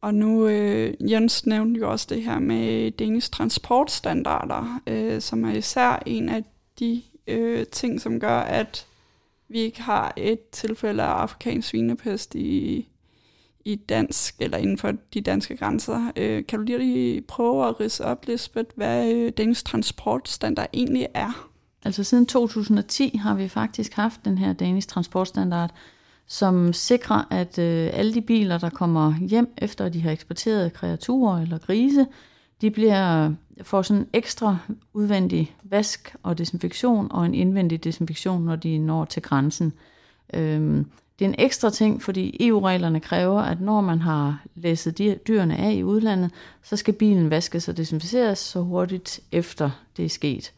Og 0.00 0.14
nu, 0.14 0.46
øh, 0.46 0.94
Jens 1.10 1.46
nævnte 1.46 1.80
jo 1.80 1.90
også 1.90 2.06
det 2.10 2.22
her 2.22 2.38
med 2.38 2.90
Danish 2.90 3.30
transportstandarder, 3.30 4.80
øh, 4.86 5.20
som 5.20 5.44
er 5.44 5.52
især 5.52 6.02
en 6.06 6.28
af 6.28 6.44
de 6.78 7.02
øh, 7.26 7.66
ting, 7.66 8.00
som 8.00 8.20
gør, 8.20 8.38
at 8.38 8.86
vi 9.48 9.58
ikke 9.58 9.82
har 9.82 10.12
et 10.16 10.40
tilfælde 10.52 11.02
af 11.02 11.06
afrikansk 11.06 11.68
svinepest 11.68 12.34
i, 12.34 12.88
i 13.64 13.74
dansk, 13.74 14.34
eller 14.40 14.58
inden 14.58 14.78
for 14.78 14.92
de 15.14 15.20
danske 15.20 15.56
grænser. 15.56 16.12
Øh, 16.16 16.46
kan 16.46 16.58
du 16.58 16.64
lige 16.64 17.20
prøve 17.20 17.68
at 17.68 17.80
rise 17.80 18.04
op, 18.04 18.26
Lisbeth, 18.26 18.70
hvad 18.76 19.12
øh, 19.12 19.32
dansk 19.36 19.64
transportstandard 19.64 20.68
egentlig 20.72 21.06
er? 21.14 21.50
Altså 21.84 22.04
siden 22.04 22.26
2010 22.26 23.16
har 23.16 23.34
vi 23.34 23.48
faktisk 23.48 23.92
haft 23.92 24.24
den 24.24 24.38
her 24.38 24.52
Danish 24.52 24.88
transportstandard, 24.88 25.70
som 26.26 26.72
sikrer, 26.72 27.24
at 27.30 27.58
øh, 27.58 27.90
alle 27.92 28.14
de 28.14 28.20
biler, 28.20 28.58
der 28.58 28.70
kommer 28.70 29.14
hjem 29.18 29.54
efter 29.58 29.84
at 29.84 29.92
de 29.92 30.00
har 30.02 30.10
eksporteret 30.10 30.72
kreaturer 30.72 31.42
eller 31.42 31.58
grise, 31.58 32.06
de 32.60 32.70
bliver 32.70 33.32
får 33.62 33.82
sådan 33.82 34.08
ekstra 34.12 34.58
udvendig 34.94 35.56
vask 35.62 36.14
og 36.22 36.38
desinfektion 36.38 37.12
og 37.12 37.26
en 37.26 37.34
indvendig 37.34 37.84
desinfektion, 37.84 38.44
når 38.44 38.56
de 38.56 38.78
når 38.78 39.04
til 39.04 39.22
grænsen. 39.22 39.72
Øhm, 40.34 40.90
det 41.18 41.24
er 41.24 41.28
en 41.28 41.34
ekstra 41.38 41.70
ting, 41.70 42.02
fordi 42.02 42.46
EU-reglerne 42.46 43.00
kræver, 43.00 43.40
at 43.40 43.60
når 43.60 43.80
man 43.80 44.00
har 44.00 44.42
læsset 44.54 44.98
de, 44.98 45.18
dyrene 45.28 45.56
af 45.56 45.72
i 45.72 45.82
udlandet, 45.82 46.30
så 46.62 46.76
skal 46.76 46.94
bilen 46.94 47.30
vaskes 47.30 47.68
og 47.68 47.76
desinficeres 47.76 48.38
så 48.38 48.60
hurtigt 48.60 49.20
efter 49.32 49.70
det 49.96 50.04
er 50.04 50.08
sket. 50.08 50.52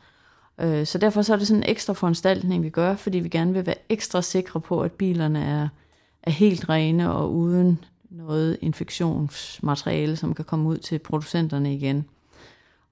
Øh, 0.60 0.86
så 0.86 0.98
derfor 0.98 1.22
så 1.22 1.32
er 1.32 1.36
det 1.36 1.46
sådan 1.46 1.62
en 1.62 1.70
ekstra 1.70 1.92
foranstaltning, 1.92 2.62
vi 2.62 2.70
gør, 2.70 2.96
fordi 2.96 3.18
vi 3.18 3.28
gerne 3.28 3.52
vil 3.52 3.66
være 3.66 3.76
ekstra 3.88 4.22
sikre 4.22 4.60
på, 4.60 4.82
at 4.82 4.92
bilerne 4.92 5.44
er, 5.44 5.68
er 6.22 6.30
helt 6.30 6.68
rene 6.68 7.12
og 7.12 7.34
uden 7.34 7.78
noget 8.10 8.58
infektionsmateriale, 8.60 10.16
som 10.16 10.34
kan 10.34 10.44
komme 10.44 10.68
ud 10.68 10.78
til 10.78 10.98
producenterne 10.98 11.74
igen. 11.74 12.04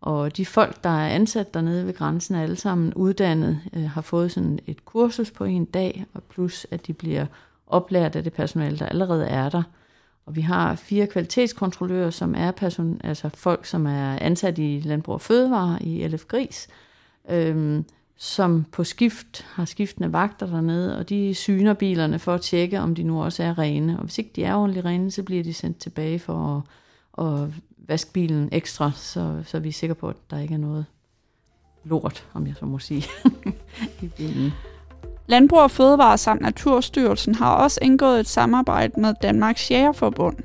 Og 0.00 0.36
de 0.36 0.46
folk, 0.46 0.84
der 0.84 0.90
er 0.90 1.08
ansat 1.08 1.54
dernede 1.54 1.86
ved 1.86 1.94
grænsen, 1.94 2.34
er 2.34 2.42
alle 2.42 2.56
sammen 2.56 2.94
uddannet, 2.94 3.60
øh, 3.72 3.90
har 3.90 4.00
fået 4.00 4.32
sådan 4.32 4.58
et 4.66 4.84
kursus 4.84 5.30
på 5.30 5.44
en 5.44 5.64
dag, 5.64 6.06
og 6.14 6.22
plus 6.22 6.66
at 6.70 6.86
de 6.86 6.92
bliver 6.92 7.26
oplært 7.66 8.16
af 8.16 8.24
det 8.24 8.32
personale, 8.32 8.78
der 8.78 8.86
allerede 8.86 9.26
er 9.26 9.48
der. 9.48 9.62
Og 10.26 10.36
vi 10.36 10.40
har 10.40 10.74
fire 10.74 11.06
kvalitetskontrollører, 11.06 12.10
som 12.10 12.34
er 12.36 12.50
person, 12.50 13.00
altså 13.04 13.28
folk, 13.28 13.66
som 13.66 13.86
er 13.86 14.18
ansat 14.20 14.58
i 14.58 14.82
Landbrug 14.84 15.14
og 15.14 15.20
Fødevare 15.20 15.82
i 15.82 16.08
LF 16.08 16.24
Gris, 16.24 16.68
øhm, 17.30 17.84
som 18.16 18.64
på 18.72 18.84
skift 18.84 19.46
har 19.54 19.64
skiftende 19.64 20.12
vagter 20.12 20.46
dernede, 20.46 20.98
og 20.98 21.08
de 21.08 21.34
syner 21.34 21.74
bilerne 21.74 22.18
for 22.18 22.34
at 22.34 22.40
tjekke, 22.40 22.80
om 22.80 22.94
de 22.94 23.02
nu 23.02 23.22
også 23.22 23.42
er 23.42 23.58
rene. 23.58 23.98
Og 23.98 24.04
hvis 24.04 24.18
ikke 24.18 24.30
de 24.36 24.44
er 24.44 24.54
ordentligt 24.54 24.86
rene, 24.86 25.10
så 25.10 25.22
bliver 25.22 25.42
de 25.42 25.54
sendt 25.54 25.78
tilbage 25.78 26.18
for 26.18 26.64
at, 27.18 27.26
at 27.26 27.48
vaske 27.78 28.12
bilen 28.12 28.48
ekstra, 28.52 28.90
så, 28.94 29.42
så 29.46 29.58
vi 29.58 29.68
er 29.68 29.72
sikre 29.72 29.94
på, 29.94 30.08
at 30.08 30.16
der 30.30 30.38
ikke 30.38 30.54
er 30.54 30.58
noget 30.58 30.86
lort, 31.84 32.26
om 32.34 32.46
jeg 32.46 32.54
så 32.58 32.64
må 32.64 32.78
sige, 32.78 33.04
i 34.02 34.06
bilen. 34.16 34.52
Landbrug 35.26 35.60
og 35.60 35.70
Fødevare 35.70 36.18
samt 36.18 36.40
Naturstyrelsen 36.40 37.34
har 37.34 37.54
også 37.54 37.78
indgået 37.82 38.20
et 38.20 38.28
samarbejde 38.28 39.00
med 39.00 39.14
Danmarks 39.22 39.70
Jægerforbund. 39.70 40.36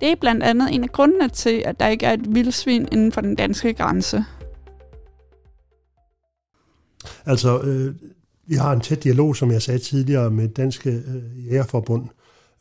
Det 0.00 0.10
er 0.10 0.16
blandt 0.16 0.42
andet 0.42 0.74
en 0.74 0.82
af 0.82 0.92
grundene 0.92 1.28
til, 1.28 1.62
at 1.66 1.80
der 1.80 1.88
ikke 1.88 2.06
er 2.06 2.12
et 2.12 2.34
vildsvin 2.34 2.88
inden 2.92 3.12
for 3.12 3.20
den 3.20 3.34
danske 3.34 3.74
grænse. 3.74 4.24
Altså, 7.26 7.60
øh, 7.60 7.94
vi 8.46 8.54
har 8.54 8.72
en 8.72 8.80
tæt 8.80 9.04
dialog, 9.04 9.36
som 9.36 9.50
jeg 9.50 9.62
sagde 9.62 9.78
tidligere, 9.78 10.30
med 10.30 10.48
Danske 10.48 10.90
øh, 10.90 11.46
Jægerforbund, 11.46 12.08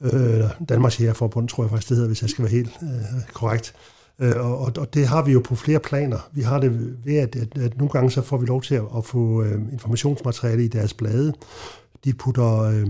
øh, 0.02 0.44
Danmarks 0.70 1.00
Jægerforbund, 1.00 1.48
tror 1.48 1.64
jeg 1.64 1.70
faktisk 1.70 1.90
det 1.90 1.98
hedder, 1.98 2.08
hvis 2.08 2.22
jeg 2.22 2.30
skal 2.30 2.44
være 2.44 2.52
helt 2.52 2.72
øh, 2.84 3.34
korrekt. 3.34 3.74
Øh, 4.20 4.38
og, 4.38 4.72
og 4.78 4.94
det 4.94 5.08
har 5.08 5.24
vi 5.24 5.32
jo 5.32 5.42
på 5.46 5.56
flere 5.56 5.80
planer. 5.80 6.30
Vi 6.32 6.42
har 6.42 6.60
det 6.60 6.96
ved, 7.06 7.18
at, 7.18 7.36
at, 7.36 7.58
at 7.58 7.78
nogle 7.78 7.90
gange 7.90 8.12
så 8.12 8.22
får 8.22 8.38
vi 8.38 8.46
lov 8.46 8.62
til 8.62 8.76
at, 8.76 8.84
at 8.98 9.06
få 9.06 9.44
øh, 9.44 9.62
informationsmateriale 9.72 10.66
i 10.66 10.68
deres 10.68 10.94
blade. 10.94 11.34
De 12.04 12.14
putter 12.14 12.60
øh, 12.60 12.88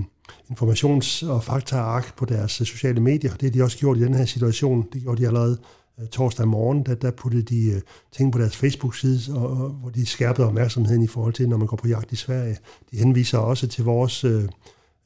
informations- 0.52 1.30
og 1.30 1.44
faktaark 1.44 2.18
på 2.18 2.26
deres 2.26 2.62
øh, 2.62 2.68
sociale 2.68 3.00
medier. 3.00 3.32
Det 3.32 3.42
har 3.42 3.50
de 3.50 3.64
også 3.64 3.78
gjort 3.78 3.98
i 3.98 4.04
den 4.04 4.14
her 4.14 4.26
situation. 4.26 4.88
Det 4.94 5.02
gjorde 5.02 5.22
de 5.22 5.28
allerede 5.28 5.58
Øh, 6.02 6.08
torsdag 6.08 6.48
morgen. 6.48 6.86
Der, 6.86 6.96
der 6.96 7.12
puttede 7.12 7.44
de 7.44 7.72
øh, 7.72 7.82
ting 8.12 8.32
på 8.32 8.40
deres 8.40 8.58
Facebook-side, 8.58 9.36
og, 9.36 9.50
og, 9.50 9.70
hvor 9.70 9.90
de 9.90 10.06
skærpede 10.06 10.48
opmærksomheden 10.48 11.04
i 11.04 11.08
forhold 11.08 11.34
til, 11.34 11.50
når 11.50 11.58
man 11.58 11.68
går 11.68 11.78
på 11.78 11.88
jagt 11.88 12.12
i 12.12 12.16
Sverige. 12.16 12.58
De 12.92 12.98
henviser 12.98 13.38
også 13.38 13.68
til 13.68 13.84
vores 13.84 14.24
øh, 14.24 14.44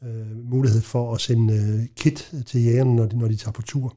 øh 0.04 0.52
mulighed 0.52 0.82
for 0.82 1.14
at 1.14 1.22
sende 1.22 1.54
øh, 1.54 1.86
kit 1.96 2.34
til 2.46 2.64
jægerne, 2.64 2.96
når 2.96 3.06
de, 3.06 3.20
når 3.20 3.28
de 3.28 3.36
tager 3.36 3.52
på 3.52 3.62
tur. 3.62 3.96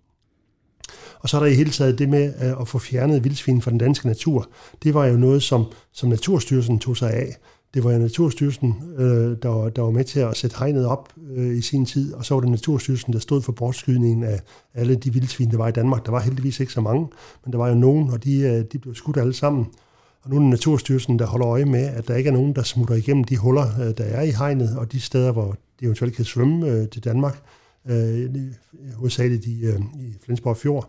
Og 1.20 1.28
så 1.28 1.36
er 1.36 1.40
der 1.40 1.46
i 1.46 1.54
hele 1.54 1.70
taget 1.70 1.98
det 1.98 2.08
med 2.08 2.34
at 2.60 2.68
få 2.68 2.78
fjernet 2.78 3.24
vildsvin 3.24 3.62
fra 3.62 3.70
den 3.70 3.78
danske 3.78 4.06
natur. 4.06 4.48
Det 4.82 4.94
var 4.94 5.06
jo 5.06 5.16
noget, 5.16 5.42
som, 5.42 5.64
som 5.92 6.08
Naturstyrelsen 6.08 6.78
tog 6.78 6.96
sig 6.96 7.12
af. 7.12 7.36
Det 7.76 7.84
var 7.84 7.98
Naturstyrelsen, 7.98 8.74
øh, 8.98 9.36
der, 9.42 9.48
var, 9.48 9.68
der 9.68 9.82
var 9.82 9.90
med 9.90 10.04
til 10.04 10.20
at 10.20 10.36
sætte 10.36 10.56
hegnet 10.58 10.86
op 10.86 11.12
øh, 11.36 11.56
i 11.56 11.60
sin 11.60 11.86
tid, 11.86 12.14
og 12.14 12.24
så 12.24 12.34
var 12.34 12.40
det 12.40 12.50
Naturstyrelsen, 12.50 13.12
der 13.12 13.18
stod 13.18 13.42
for 13.42 13.52
bortskydningen 13.52 14.24
af 14.24 14.40
alle 14.74 14.94
de 14.94 15.12
vildsvin, 15.12 15.50
der 15.50 15.56
var 15.56 15.68
i 15.68 15.72
Danmark. 15.72 16.06
Der 16.06 16.10
var 16.10 16.20
heldigvis 16.20 16.60
ikke 16.60 16.72
så 16.72 16.80
mange, 16.80 17.08
men 17.44 17.52
der 17.52 17.58
var 17.58 17.68
jo 17.68 17.74
nogen, 17.74 18.10
og 18.10 18.24
de, 18.24 18.38
øh, 18.38 18.64
de 18.72 18.78
blev 18.78 18.94
skudt 18.94 19.16
alle 19.16 19.32
sammen. 19.32 19.66
Og 20.22 20.30
nu 20.30 20.36
er 20.36 20.40
det 20.40 20.48
Naturstyrelsen, 20.48 21.18
der 21.18 21.26
holder 21.26 21.48
øje 21.48 21.64
med, 21.64 21.84
at 21.84 22.08
der 22.08 22.16
ikke 22.16 22.28
er 22.28 22.34
nogen, 22.34 22.54
der 22.54 22.62
smutter 22.62 22.94
igennem 22.94 23.24
de 23.24 23.36
huller, 23.36 23.66
øh, 23.80 23.96
der 23.98 24.04
er 24.04 24.22
i 24.22 24.30
hegnet, 24.30 24.78
og 24.78 24.92
de 24.92 25.00
steder, 25.00 25.32
hvor 25.32 25.56
de 25.80 25.84
eventuelt 25.84 26.16
kan 26.16 26.24
svømme 26.24 26.68
øh, 26.68 26.88
til 26.88 27.04
Danmark, 27.04 27.42
øh, 27.88 28.30
hovedsageligt 28.94 29.46
i, 29.46 29.64
øh, 29.64 29.80
i 30.00 30.14
Flensborg 30.24 30.56
Fjord 30.56 30.88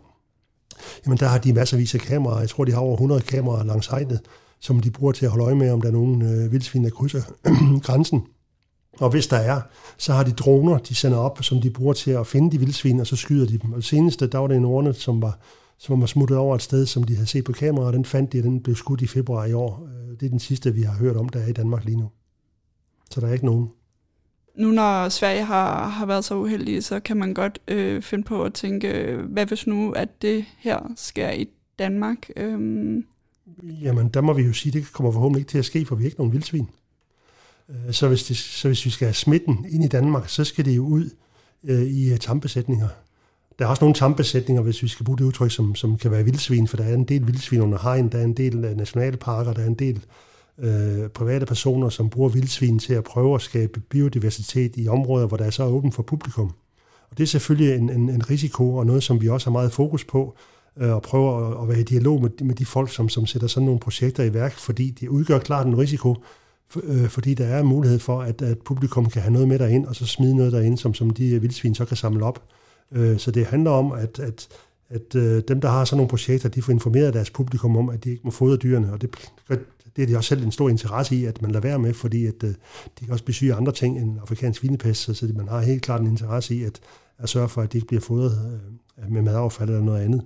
jamen 1.06 1.18
der 1.18 1.26
har 1.26 1.38
de 1.38 1.52
masservis 1.52 1.94
af 1.94 2.00
kameraer. 2.00 2.40
Jeg 2.40 2.48
tror, 2.48 2.64
de 2.64 2.72
har 2.72 2.80
over 2.80 2.94
100 2.94 3.20
kameraer 3.20 3.64
langs 3.64 3.86
hegnet, 3.86 4.20
som 4.60 4.80
de 4.80 4.90
bruger 4.90 5.12
til 5.12 5.24
at 5.24 5.30
holde 5.30 5.44
øje 5.44 5.54
med, 5.54 5.70
om 5.70 5.80
der 5.80 5.88
er 5.88 5.92
nogen 5.92 6.22
øh, 6.22 6.52
vildsvin, 6.52 6.84
der 6.84 6.90
krydser 6.90 7.22
grænsen. 7.86 8.26
Og 9.00 9.10
hvis 9.10 9.26
der 9.26 9.36
er, 9.36 9.60
så 9.98 10.12
har 10.12 10.24
de 10.24 10.32
droner, 10.32 10.78
de 10.78 10.94
sender 10.94 11.18
op, 11.18 11.42
som 11.42 11.60
de 11.60 11.70
bruger 11.70 11.92
til 11.92 12.10
at 12.10 12.26
finde 12.26 12.50
de 12.50 12.58
vildsvin, 12.58 13.00
og 13.00 13.06
så 13.06 13.16
skyder 13.16 13.46
de 13.46 13.58
dem. 13.58 13.72
Og 13.72 13.82
seneste, 13.82 14.26
der 14.26 14.38
var 14.38 14.46
det 14.46 14.56
en 14.56 14.64
ordne, 14.64 14.94
som 14.94 15.22
var, 15.22 15.38
som 15.78 16.00
var 16.00 16.06
smuttet 16.06 16.36
over 16.36 16.54
et 16.54 16.62
sted, 16.62 16.86
som 16.86 17.04
de 17.04 17.14
havde 17.14 17.26
set 17.26 17.44
på 17.44 17.52
kamera, 17.52 17.86
og 17.86 17.92
den 17.92 18.04
fandt 18.04 18.32
de, 18.32 18.38
og 18.38 18.44
den 18.44 18.62
blev 18.62 18.76
skudt 18.76 19.00
i 19.00 19.06
februar 19.06 19.44
i 19.44 19.52
år. 19.52 19.88
Øh, 19.88 20.20
det 20.20 20.26
er 20.26 20.30
den 20.30 20.38
sidste, 20.38 20.74
vi 20.74 20.82
har 20.82 20.94
hørt 20.94 21.16
om, 21.16 21.28
der 21.28 21.40
er 21.40 21.46
i 21.46 21.52
Danmark 21.52 21.84
lige 21.84 21.96
nu. 21.96 22.10
Så 23.10 23.20
der 23.20 23.28
er 23.28 23.32
ikke 23.32 23.46
nogen 23.46 23.68
nu 24.58 24.70
når 24.70 25.08
Sverige 25.08 25.44
har, 25.44 25.88
har 25.88 26.06
været 26.06 26.24
så 26.24 26.34
uheldige, 26.34 26.82
så 26.82 27.00
kan 27.00 27.16
man 27.16 27.34
godt 27.34 27.58
øh, 27.68 28.02
finde 28.02 28.24
på 28.24 28.44
at 28.44 28.54
tænke, 28.54 29.16
hvad 29.28 29.46
hvis 29.46 29.66
nu, 29.66 29.92
at 29.92 30.22
det 30.22 30.44
her 30.58 30.92
sker 30.96 31.30
i 31.30 31.48
Danmark? 31.78 32.30
Øh, 32.36 32.58
Jamen, 33.82 34.08
der 34.08 34.20
må 34.20 34.32
vi 34.32 34.42
jo 34.42 34.52
sige, 34.52 34.72
det 34.72 34.92
kommer 34.92 35.12
forhåbentlig 35.12 35.40
ikke 35.40 35.50
til 35.50 35.58
at 35.58 35.64
ske, 35.64 35.86
for 35.86 35.96
vi 35.96 36.04
er 36.04 36.06
ikke 36.06 36.18
nogen 36.18 36.32
vildsvin. 36.32 36.68
Øh, 37.68 37.92
så 37.92 38.08
hvis, 38.08 38.24
det, 38.24 38.36
så 38.36 38.68
hvis 38.68 38.84
vi 38.84 38.90
skal 38.90 39.06
have 39.06 39.14
smitten 39.14 39.66
ind 39.70 39.84
i 39.84 39.88
Danmark, 39.88 40.28
så 40.28 40.44
skal 40.44 40.64
det 40.64 40.76
jo 40.76 40.86
ud 40.86 41.10
øh, 41.64 41.82
i 41.82 42.12
øh, 42.12 42.18
tampesætninger. 42.18 42.88
Der 43.58 43.64
er 43.64 43.68
også 43.68 43.84
nogle 43.84 43.94
tampesætninger, 43.94 44.62
hvis 44.62 44.82
vi 44.82 44.88
skal 44.88 45.04
bruge 45.04 45.18
det 45.18 45.24
udtryk, 45.24 45.50
som, 45.50 45.74
som 45.74 45.98
kan 45.98 46.10
være 46.10 46.24
vildsvin, 46.24 46.68
for 46.68 46.76
der 46.76 46.84
er 46.84 46.94
en 46.94 47.04
del 47.04 47.26
vildsvin 47.26 47.60
under 47.60 47.78
hegn, 47.82 48.08
der 48.08 48.18
er 48.18 48.24
en 48.24 48.34
del 48.34 48.64
øh, 48.64 48.76
nationalparker, 48.76 49.52
der 49.52 49.62
er 49.62 49.66
en 49.66 49.74
del 49.74 50.04
øh, 50.58 51.08
private 51.08 51.46
personer, 51.46 51.88
som 51.88 52.10
bruger 52.10 52.28
vildsvin 52.28 52.78
til 52.78 52.94
at 52.94 53.04
prøve 53.04 53.34
at 53.34 53.42
skabe 53.42 53.80
biodiversitet 53.80 54.72
i 54.76 54.88
områder, 54.88 55.26
hvor 55.26 55.36
der 55.36 55.44
er 55.44 55.50
så 55.50 55.64
åbent 55.64 55.94
for 55.94 56.02
publikum. 56.02 56.52
Og 57.10 57.18
det 57.18 57.22
er 57.22 57.26
selvfølgelig 57.26 57.76
en, 57.76 57.90
en, 57.90 58.08
en 58.08 58.30
risiko, 58.30 58.74
og 58.76 58.86
noget, 58.86 59.02
som 59.02 59.20
vi 59.20 59.28
også 59.28 59.46
har 59.46 59.52
meget 59.52 59.72
fokus 59.72 60.04
på, 60.04 60.36
Øh, 60.80 60.94
og 60.94 61.02
prøver 61.02 61.62
at, 61.62 61.68
være 61.68 61.80
i 61.80 61.82
dialog 61.82 62.22
med, 62.22 62.30
med 62.40 62.54
de 62.54 62.66
folk, 62.66 62.92
som, 62.92 63.08
som 63.08 63.26
sætter 63.26 63.48
sådan 63.48 63.64
nogle 63.64 63.80
projekter 63.80 64.24
i 64.24 64.34
værk, 64.34 64.52
fordi 64.52 64.90
det 64.90 65.08
udgør 65.08 65.38
klart 65.38 65.66
en 65.66 65.78
risiko, 65.78 66.16
for, 66.68 66.80
øh, 66.84 67.08
fordi 67.08 67.34
der 67.34 67.46
er 67.46 67.62
mulighed 67.62 67.98
for, 67.98 68.20
at, 68.22 68.42
at 68.42 68.58
publikum 68.58 69.10
kan 69.10 69.22
have 69.22 69.32
noget 69.32 69.48
med 69.48 69.58
derind, 69.58 69.86
og 69.86 69.96
så 69.96 70.06
smide 70.06 70.36
noget 70.36 70.52
derind, 70.52 70.78
som, 70.78 70.94
som 70.94 71.10
de 71.10 71.28
øh, 71.28 71.42
vildsvin 71.42 71.74
så 71.74 71.84
kan 71.84 71.96
samle 71.96 72.24
op. 72.24 72.42
Øh, 72.92 73.18
så 73.18 73.30
det 73.30 73.46
handler 73.46 73.70
om, 73.70 73.92
at, 73.92 74.18
at 74.18 74.48
at 74.90 75.14
øh, 75.14 75.42
dem, 75.48 75.60
der 75.60 75.68
har 75.68 75.84
sådan 75.84 75.96
nogle 75.96 76.08
projekter, 76.08 76.48
de 76.48 76.62
får 76.62 76.72
informeret 76.72 77.14
deres 77.14 77.30
publikum 77.30 77.76
om, 77.76 77.88
at 77.88 78.04
de 78.04 78.10
ikke 78.10 78.22
må 78.24 78.30
fodre 78.30 78.56
dyrene, 78.56 78.92
og 78.92 79.02
det, 79.02 79.10
det 79.96 80.02
er 80.02 80.06
de 80.06 80.16
også 80.16 80.28
selv 80.28 80.44
en 80.44 80.52
stor 80.52 80.68
interesse 80.68 81.16
i, 81.16 81.24
at 81.24 81.42
man 81.42 81.50
lader 81.50 81.68
være 81.68 81.78
med, 81.78 81.94
fordi 81.94 82.26
at, 82.26 82.44
øh, 82.44 82.50
de 83.00 83.04
kan 83.04 83.10
også 83.10 83.24
blive 83.24 83.54
andre 83.54 83.72
ting 83.72 83.98
end 83.98 84.18
afrikansk 84.20 84.60
svinepest, 84.60 85.16
så 85.16 85.30
man 85.36 85.48
har 85.48 85.60
helt 85.60 85.82
klart 85.82 86.00
en 86.00 86.06
interesse 86.06 86.54
i 86.54 86.64
at, 86.64 86.80
at 87.18 87.28
sørge 87.28 87.48
for, 87.48 87.62
at 87.62 87.72
de 87.72 87.78
ikke 87.78 87.86
bliver 87.86 88.00
fodret 88.00 88.60
øh, 88.98 89.12
med 89.12 89.22
madaffald 89.22 89.70
eller 89.70 89.84
noget 89.84 90.04
andet. 90.04 90.22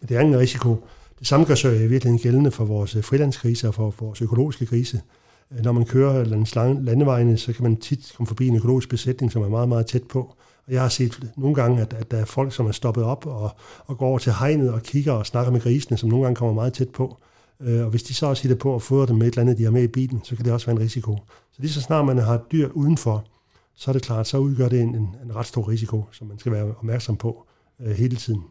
Men 0.00 0.08
det 0.08 0.16
er 0.16 0.20
ingen 0.20 0.38
risiko. 0.38 0.84
Det 1.18 1.26
samme 1.26 1.46
gør 1.46 1.54
sig 1.54 1.76
i 1.76 1.86
virkeligheden 1.86 2.18
gældende 2.18 2.50
for 2.50 2.64
vores 2.64 2.96
øh, 2.96 3.04
frilandskrise 3.04 3.68
og 3.68 3.74
for 3.74 3.94
vores 4.00 4.22
økologiske 4.22 4.66
krise. 4.66 5.00
Øh, 5.52 5.64
når 5.64 5.72
man 5.72 5.84
kører 5.84 6.24
langs 6.24 6.54
landevejene, 6.54 7.36
så 7.36 7.52
kan 7.52 7.62
man 7.62 7.76
tit 7.76 8.12
komme 8.16 8.26
forbi 8.26 8.48
en 8.48 8.56
økologisk 8.56 8.88
besætning, 8.88 9.32
som 9.32 9.42
er 9.42 9.48
meget, 9.48 9.68
meget 9.68 9.86
tæt 9.86 10.02
på. 10.02 10.36
Og 10.66 10.72
jeg 10.72 10.82
har 10.82 10.88
set 10.88 11.30
nogle 11.36 11.54
gange, 11.54 11.80
at, 11.80 11.92
at 11.92 12.10
der 12.10 12.16
er 12.16 12.24
folk, 12.24 12.52
som 12.52 12.66
er 12.66 12.72
stoppet 12.72 13.04
op 13.04 13.26
og, 13.26 13.50
og 13.86 13.98
går 13.98 14.06
over 14.06 14.18
til 14.18 14.32
hegnet 14.32 14.72
og 14.72 14.82
kigger 14.82 15.12
og 15.12 15.26
snakker 15.26 15.52
med 15.52 15.60
grisene, 15.60 15.96
som 15.96 16.08
nogle 16.08 16.24
gange 16.24 16.36
kommer 16.36 16.54
meget 16.54 16.72
tæt 16.72 16.88
på. 16.88 17.16
Øh, 17.60 17.84
og 17.84 17.90
hvis 17.90 18.02
de 18.02 18.14
så 18.14 18.26
også 18.26 18.42
hitter 18.42 18.58
på 18.58 18.74
at 18.74 18.82
fodre 18.82 19.06
dem 19.06 19.16
med 19.16 19.26
et 19.26 19.32
eller 19.32 19.42
andet, 19.42 19.58
de 19.58 19.64
har 19.64 19.70
med 19.70 19.82
i 19.82 19.88
bilen, 19.88 20.20
så 20.24 20.36
kan 20.36 20.44
det 20.44 20.52
også 20.52 20.66
være 20.66 20.76
en 20.76 20.82
risiko. 20.82 21.18
Så 21.52 21.62
lige 21.62 21.72
så 21.72 21.80
snart 21.80 22.06
man 22.06 22.18
har 22.18 22.40
dyr 22.52 22.68
udenfor, 22.68 23.24
så 23.74 23.90
er 23.90 23.92
det 23.92 24.02
klart, 24.02 24.26
så 24.26 24.38
udgør 24.38 24.68
det 24.68 24.80
en, 24.80 24.94
en, 24.94 25.16
en 25.24 25.36
ret 25.36 25.46
stor 25.46 25.68
risiko, 25.68 26.04
som 26.12 26.26
man 26.26 26.38
skal 26.38 26.52
være 26.52 26.64
opmærksom 26.64 27.16
på 27.16 27.46
øh, 27.80 27.90
hele 27.96 28.16
tiden. 28.16 28.42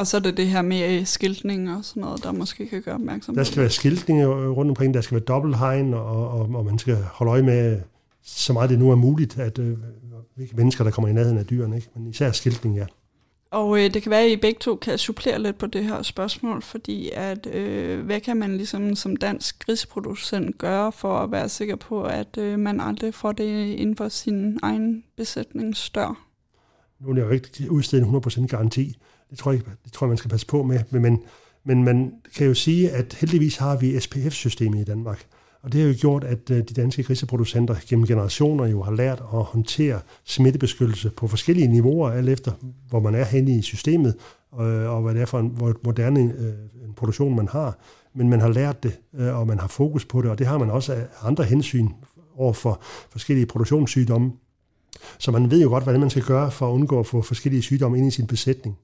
Og 0.00 0.06
så 0.06 0.16
er 0.16 0.20
det 0.20 0.36
det 0.36 0.46
her 0.46 0.62
med 0.62 1.04
skiltning 1.04 1.76
og 1.76 1.84
sådan 1.84 2.00
noget, 2.00 2.24
der 2.24 2.32
måske 2.32 2.66
kan 2.66 2.82
gøre 2.82 2.94
opmærksom 2.94 3.34
på 3.34 3.38
Der 3.38 3.44
skal 3.44 3.60
være 3.60 3.70
skiltning 3.70 4.26
rundt 4.28 4.70
omkring, 4.70 4.94
der 4.94 5.00
skal 5.00 5.14
være 5.14 5.24
dobbelthegn, 5.24 5.94
og, 5.94 6.30
og, 6.30 6.40
og 6.54 6.64
man 6.64 6.78
skal 6.78 6.96
holde 6.96 7.30
øje 7.30 7.42
med, 7.42 7.80
så 8.22 8.52
meget 8.52 8.70
det 8.70 8.78
nu 8.78 8.90
er 8.90 8.94
muligt, 8.94 9.38
at 9.38 9.58
øh, 9.58 9.78
hvilke 10.36 10.56
mennesker, 10.56 10.84
der 10.84 10.90
kommer 10.90 11.08
i 11.08 11.12
nærheden 11.12 11.38
af 11.38 11.46
dyrene. 11.46 11.76
Ikke? 11.76 11.88
Men 11.94 12.06
især 12.06 12.32
skiltning, 12.32 12.76
ja. 12.76 12.86
Og 13.50 13.78
øh, 13.78 13.94
det 13.94 14.02
kan 14.02 14.10
være, 14.10 14.22
at 14.22 14.30
I 14.30 14.36
begge 14.36 14.58
to 14.60 14.76
kan 14.76 14.98
supplere 14.98 15.42
lidt 15.42 15.58
på 15.58 15.66
det 15.66 15.84
her 15.84 16.02
spørgsmål, 16.02 16.62
fordi 16.62 17.10
at 17.14 17.46
øh, 17.46 18.04
hvad 18.04 18.20
kan 18.20 18.36
man 18.36 18.56
ligesom 18.56 18.96
som 18.96 19.16
dansk 19.16 19.66
griseproducent 19.66 20.58
gøre 20.58 20.92
for 20.92 21.18
at 21.18 21.30
være 21.32 21.48
sikker 21.48 21.76
på, 21.76 22.02
at 22.02 22.38
øh, 22.38 22.58
man 22.58 22.80
aldrig 22.80 23.14
får 23.14 23.32
det 23.32 23.66
inden 23.66 23.96
for 23.96 24.08
sin 24.08 24.58
egen 24.62 25.04
besætningsdør? 25.16 26.26
Nu 27.00 27.10
er 27.10 27.14
det 27.14 27.22
jo 27.22 27.30
ikke 27.30 27.70
udstedt 27.70 28.04
en 28.04 28.14
100% 28.14 28.46
garanti. 28.46 28.96
Det 29.30 29.38
tror, 29.38 29.52
jeg, 29.52 29.60
det 29.84 29.92
tror 29.92 30.06
jeg, 30.06 30.08
man 30.08 30.18
skal 30.18 30.30
passe 30.30 30.46
på 30.46 30.62
med. 30.62 30.80
Men, 30.90 31.22
men 31.64 31.84
man 31.84 32.12
kan 32.36 32.46
jo 32.46 32.54
sige, 32.54 32.90
at 32.90 33.16
heldigvis 33.20 33.56
har 33.56 33.76
vi 33.76 34.00
SPF-systemet 34.00 34.80
i 34.80 34.84
Danmark. 34.84 35.26
Og 35.62 35.72
det 35.72 35.80
har 35.80 35.88
jo 35.88 35.94
gjort, 36.00 36.24
at 36.24 36.50
øh, 36.50 36.56
de 36.56 36.74
danske 36.74 37.02
griseproducenter 37.02 37.76
gennem 37.88 38.06
generationer 38.06 38.66
jo 38.66 38.82
har 38.82 38.92
lært 38.92 39.18
at 39.18 39.42
håndtere 39.44 40.00
smittebeskyttelse 40.24 41.10
på 41.10 41.28
forskellige 41.28 41.68
niveauer, 41.68 42.10
alt 42.10 42.28
efter 42.28 42.52
hvor 42.88 43.00
man 43.00 43.14
er 43.14 43.24
henne 43.24 43.50
i 43.50 43.62
systemet, 43.62 44.14
øh, 44.60 44.90
og 44.90 45.02
hvad 45.02 45.14
det 45.14 45.22
er 45.22 45.26
for 45.26 45.38
en 45.38 45.58
moderne 45.84 46.20
øh, 46.20 46.84
en 46.88 46.94
produktion, 46.96 47.36
man 47.36 47.48
har. 47.48 47.78
Men 48.14 48.28
man 48.28 48.40
har 48.40 48.48
lært 48.48 48.82
det, 48.82 48.96
og 49.32 49.46
man 49.46 49.58
har 49.58 49.68
fokus 49.68 50.04
på 50.04 50.22
det, 50.22 50.30
og 50.30 50.38
det 50.38 50.46
har 50.46 50.58
man 50.58 50.70
også 50.70 50.92
af 50.92 51.06
andre 51.22 51.44
hensyn 51.44 51.88
over 52.36 52.52
for 52.52 52.80
forskellige 53.10 53.46
produktionssygdomme. 53.46 54.32
Så 55.18 55.30
man 55.30 55.50
ved 55.50 55.62
jo 55.62 55.68
godt, 55.68 55.84
hvad 55.84 55.98
man 55.98 56.10
skal 56.10 56.22
gøre 56.22 56.50
for 56.50 56.68
at 56.68 56.72
undgå 56.72 57.00
at 57.00 57.06
få 57.06 57.22
forskellige 57.22 57.62
sygdomme 57.62 57.98
ind 57.98 58.06
i 58.06 58.10
sin 58.10 58.26
besætning. 58.26 58.78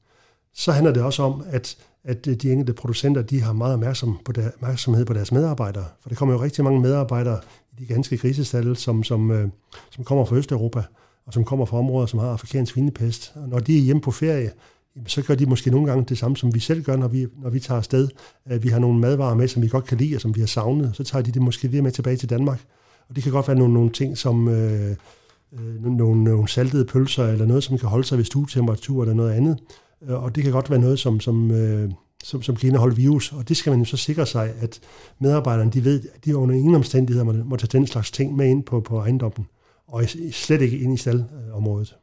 Så 0.57 0.73
handler 0.73 0.93
det 0.93 1.03
også 1.03 1.23
om, 1.23 1.43
at 1.47 1.77
at 2.07 2.25
de 2.25 2.53
enkelte 2.53 2.73
producenter 2.73 3.23
de 3.23 3.41
har 3.41 3.53
meget 3.53 3.75
opmærksom 3.75 4.19
på 4.25 4.33
der, 4.33 4.51
opmærksomhed 4.55 5.05
på 5.05 5.13
deres 5.13 5.33
medarbejdere. 5.33 5.85
For 6.01 6.09
der 6.09 6.17
kommer 6.17 6.35
jo 6.35 6.43
rigtig 6.43 6.65
mange 6.65 6.81
medarbejdere 6.81 7.41
i 7.73 7.83
de 7.83 7.87
ganske 7.87 8.19
grisestalle, 8.19 8.77
som, 8.77 9.05
som, 9.05 9.31
øh, 9.31 9.49
som 9.91 10.05
kommer 10.05 10.25
fra 10.25 10.37
Østeuropa, 10.37 10.83
og 11.27 11.33
som 11.33 11.45
kommer 11.45 11.67
fra 11.67 11.79
områder, 11.79 12.07
som 12.07 12.19
har 12.19 12.29
afrikansk 12.29 12.73
svinepest. 12.73 13.33
Og 13.35 13.49
når 13.49 13.59
de 13.59 13.79
er 13.79 13.83
hjemme 13.83 14.03
på 14.03 14.11
ferie, 14.11 14.51
så 15.07 15.23
gør 15.23 15.35
de 15.35 15.47
måske 15.47 15.71
nogle 15.71 15.87
gange 15.87 16.05
det 16.09 16.19
samme, 16.19 16.37
som 16.37 16.55
vi 16.55 16.61
selv 16.61 16.83
gør, 16.83 16.97
når 16.97 17.09
vi, 17.09 17.27
når 17.43 17.51
vi 17.51 17.61
tager 17.61 17.79
afsted. 17.79 18.09
Vi 18.61 18.69
har 18.69 18.79
nogle 18.79 19.01
madvarer 19.01 19.35
med, 19.35 19.49
som 19.49 19.63
vi 19.63 19.69
godt 19.69 19.85
kan 19.85 19.99
lide, 19.99 20.15
og 20.15 20.21
som 20.21 20.35
vi 20.35 20.41
har 20.41 20.47
savnet. 20.47 20.97
Så 20.97 21.05
tager 21.05 21.23
de 21.23 21.33
det 21.33 21.43
måske 21.43 21.69
lige 21.69 21.83
med 21.83 21.93
tilbage 21.93 22.17
til 22.17 22.31
Danmark. 22.31 22.61
Og 23.09 23.17
det 23.17 23.23
kan 23.23 23.33
godt 23.33 23.49
være 23.49 23.59
nogle, 23.59 23.75
nogle 23.75 23.91
ting 23.91 24.19
som 24.19 24.49
øh, 24.49 24.97
øh, 25.53 25.85
nogle, 25.85 26.25
nogle 26.25 26.49
saltede 26.49 26.85
pølser, 26.85 27.27
eller 27.27 27.47
noget, 27.47 27.65
som 27.65 27.79
kan 27.79 27.89
holde 27.89 28.07
sig 28.07 28.19
ved 28.19 28.25
stuetemperatur, 28.25 29.03
eller 29.03 29.15
noget 29.15 29.33
andet. 29.33 29.59
Øh, 30.09 30.23
og 30.23 30.35
det 30.35 30.43
kan 30.43 30.53
godt 30.53 30.71
være 30.71 30.79
noget, 30.79 30.99
som, 30.99 31.21
som, 31.21 31.51
øh, 31.51 31.91
som, 32.25 32.43
som 32.43 32.57
kan 32.57 32.67
indeholde 32.67 32.97
virus, 32.97 33.33
og 33.33 33.49
det 33.49 33.57
skal 33.57 33.71
man 33.71 33.79
jo 33.79 33.85
så 33.85 33.97
sikre 33.97 34.27
sig, 34.27 34.55
at 34.61 34.81
medarbejderne 35.19 35.71
de 35.71 35.85
ved, 35.85 36.03
at 36.15 36.25
de 36.25 36.37
under 36.37 36.55
ingen 36.55 36.75
omstændigheder 36.75 37.25
må, 37.25 37.33
må 37.33 37.57
tage 37.57 37.79
den 37.79 37.87
slags 37.87 38.11
ting 38.11 38.37
med 38.37 38.47
ind 38.47 38.63
på, 38.63 38.81
på 38.81 38.99
ejendommen, 38.99 39.47
og 39.87 40.05
slet 40.33 40.61
ikke 40.61 40.79
ind 40.79 40.95
i 40.95 40.97
staldområdet. 40.97 41.97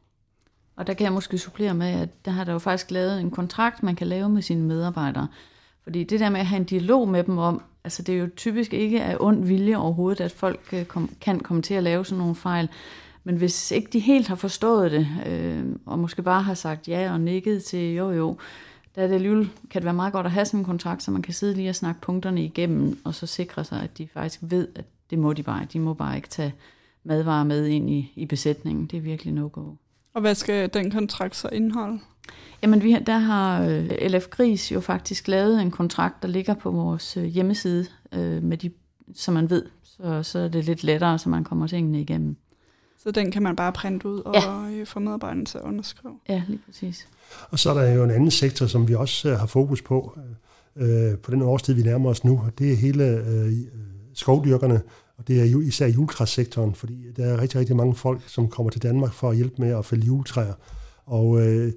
Og 0.76 0.86
der 0.86 0.94
kan 0.94 1.04
jeg 1.04 1.12
måske 1.12 1.38
supplere 1.38 1.74
med, 1.74 1.86
at 1.86 2.08
der 2.24 2.30
har 2.30 2.44
der 2.44 2.52
jo 2.52 2.58
faktisk 2.58 2.90
lavet 2.90 3.20
en 3.20 3.30
kontrakt, 3.30 3.82
man 3.82 3.96
kan 3.96 4.06
lave 4.06 4.28
med 4.28 4.42
sine 4.42 4.62
medarbejdere. 4.62 5.28
Fordi 5.82 6.04
det 6.04 6.20
der 6.20 6.30
med 6.30 6.40
at 6.40 6.46
have 6.46 6.60
en 6.60 6.64
dialog 6.64 7.08
med 7.08 7.24
dem 7.24 7.38
om, 7.38 7.62
altså 7.84 8.02
det 8.02 8.14
er 8.14 8.18
jo 8.18 8.28
typisk 8.36 8.72
ikke 8.72 9.02
af 9.02 9.16
ond 9.20 9.44
vilje 9.44 9.76
overhovedet, 9.76 10.20
at 10.20 10.32
folk 10.32 10.60
øh, 10.72 10.86
kan 11.20 11.40
komme 11.40 11.62
til 11.62 11.74
at 11.74 11.82
lave 11.82 12.04
sådan 12.04 12.18
nogle 12.18 12.34
fejl. 12.34 12.68
Men 13.24 13.36
hvis 13.36 13.70
ikke 13.70 13.90
de 13.92 13.98
helt 13.98 14.28
har 14.28 14.34
forstået 14.34 14.90
det, 14.90 15.08
øh, 15.26 15.64
og 15.86 15.98
måske 15.98 16.22
bare 16.22 16.42
har 16.42 16.54
sagt 16.54 16.88
ja 16.88 17.12
og 17.12 17.20
nikket 17.20 17.64
til 17.64 17.94
jo 17.94 18.10
jo, 18.10 18.36
der 18.94 19.02
er 19.02 19.06
det 19.06 19.14
alligevel, 19.14 19.50
kan 19.70 19.80
det 19.80 19.84
være 19.84 19.94
meget 19.94 20.12
godt 20.12 20.26
at 20.26 20.32
have 20.32 20.46
sådan 20.46 20.60
en 20.60 20.64
kontrakt, 20.64 21.02
så 21.02 21.10
man 21.10 21.22
kan 21.22 21.34
sidde 21.34 21.54
lige 21.54 21.68
og 21.68 21.74
snakke 21.74 22.00
punkterne 22.00 22.44
igennem, 22.44 22.98
og 23.04 23.14
så 23.14 23.26
sikre 23.26 23.64
sig, 23.64 23.80
at 23.82 23.98
de 23.98 24.08
faktisk 24.08 24.40
ved, 24.42 24.68
at 24.74 24.84
det 25.10 25.18
må 25.18 25.32
de 25.32 25.42
bare. 25.42 25.66
De 25.72 25.78
må 25.78 25.94
bare 25.94 26.16
ikke 26.16 26.28
tage 26.28 26.54
madvarer 27.04 27.44
med 27.44 27.66
ind 27.66 27.90
i, 27.90 28.12
i 28.16 28.26
besætningen. 28.26 28.86
Det 28.86 28.96
er 28.96 29.00
virkelig 29.00 29.34
no-go. 29.34 29.72
Og 30.14 30.20
hvad 30.20 30.34
skal 30.34 30.70
den 30.74 30.90
kontrakt 30.90 31.36
så 31.36 31.48
indeholde? 31.52 32.00
Jamen, 32.62 32.82
vi, 32.82 32.96
der 33.06 33.18
har 33.18 33.62
øh, 33.62 33.88
LF 33.88 34.28
Gris 34.28 34.72
jo 34.72 34.80
faktisk 34.80 35.28
lavet 35.28 35.62
en 35.62 35.70
kontrakt, 35.70 36.22
der 36.22 36.28
ligger 36.28 36.54
på 36.54 36.70
vores 36.70 37.16
øh, 37.16 37.24
hjemmeside, 37.24 37.86
øh, 38.12 38.42
med 38.42 38.56
de, 38.56 38.70
så 39.14 39.30
man 39.30 39.50
ved, 39.50 39.64
så, 39.82 40.22
så 40.22 40.38
er 40.38 40.48
det 40.48 40.64
lidt 40.64 40.84
lettere, 40.84 41.18
så 41.18 41.28
man 41.28 41.44
kommer 41.44 41.66
tingene 41.66 42.00
igennem. 42.00 42.36
Så 43.04 43.10
den 43.10 43.30
kan 43.30 43.42
man 43.42 43.56
bare 43.56 43.72
printe 43.72 44.08
ud 44.08 44.20
og 44.20 44.34
ja. 44.34 44.80
Øh, 44.80 44.86
få 44.86 45.00
medarbejderne 45.00 45.44
til 45.44 45.58
at 45.58 45.64
underskrive? 45.64 46.14
Ja, 46.28 46.42
lige 46.48 46.60
præcis. 46.66 47.08
Og 47.50 47.58
så 47.58 47.70
er 47.70 47.74
der 47.74 47.94
jo 47.94 48.04
en 48.04 48.10
anden 48.10 48.30
sektor, 48.30 48.66
som 48.66 48.88
vi 48.88 48.94
også 48.94 49.28
øh, 49.28 49.38
har 49.38 49.46
fokus 49.46 49.82
på, 49.82 50.18
øh, 50.76 51.18
på 51.18 51.30
den 51.30 51.42
årstid, 51.42 51.74
vi 51.74 51.82
nærmer 51.82 52.10
os 52.10 52.24
nu, 52.24 52.40
og 52.46 52.58
det 52.58 52.72
er 52.72 52.76
hele 52.76 53.04
øh, 53.04 53.52
skovdyrkerne, 54.14 54.82
og 55.18 55.28
det 55.28 55.40
er 55.40 55.44
jo 55.44 55.60
især 55.60 55.86
juletræssektoren, 55.86 56.74
fordi 56.74 57.12
der 57.16 57.24
er 57.24 57.40
rigtig, 57.40 57.60
rigtig 57.60 57.76
mange 57.76 57.94
folk, 57.94 58.20
som 58.26 58.48
kommer 58.48 58.70
til 58.70 58.82
Danmark 58.82 59.12
for 59.12 59.30
at 59.30 59.36
hjælpe 59.36 59.62
med 59.62 59.78
at 59.78 59.84
fælde 59.84 60.06
juletræer. 60.06 60.54
Og 61.06 61.40
øh, 61.40 61.72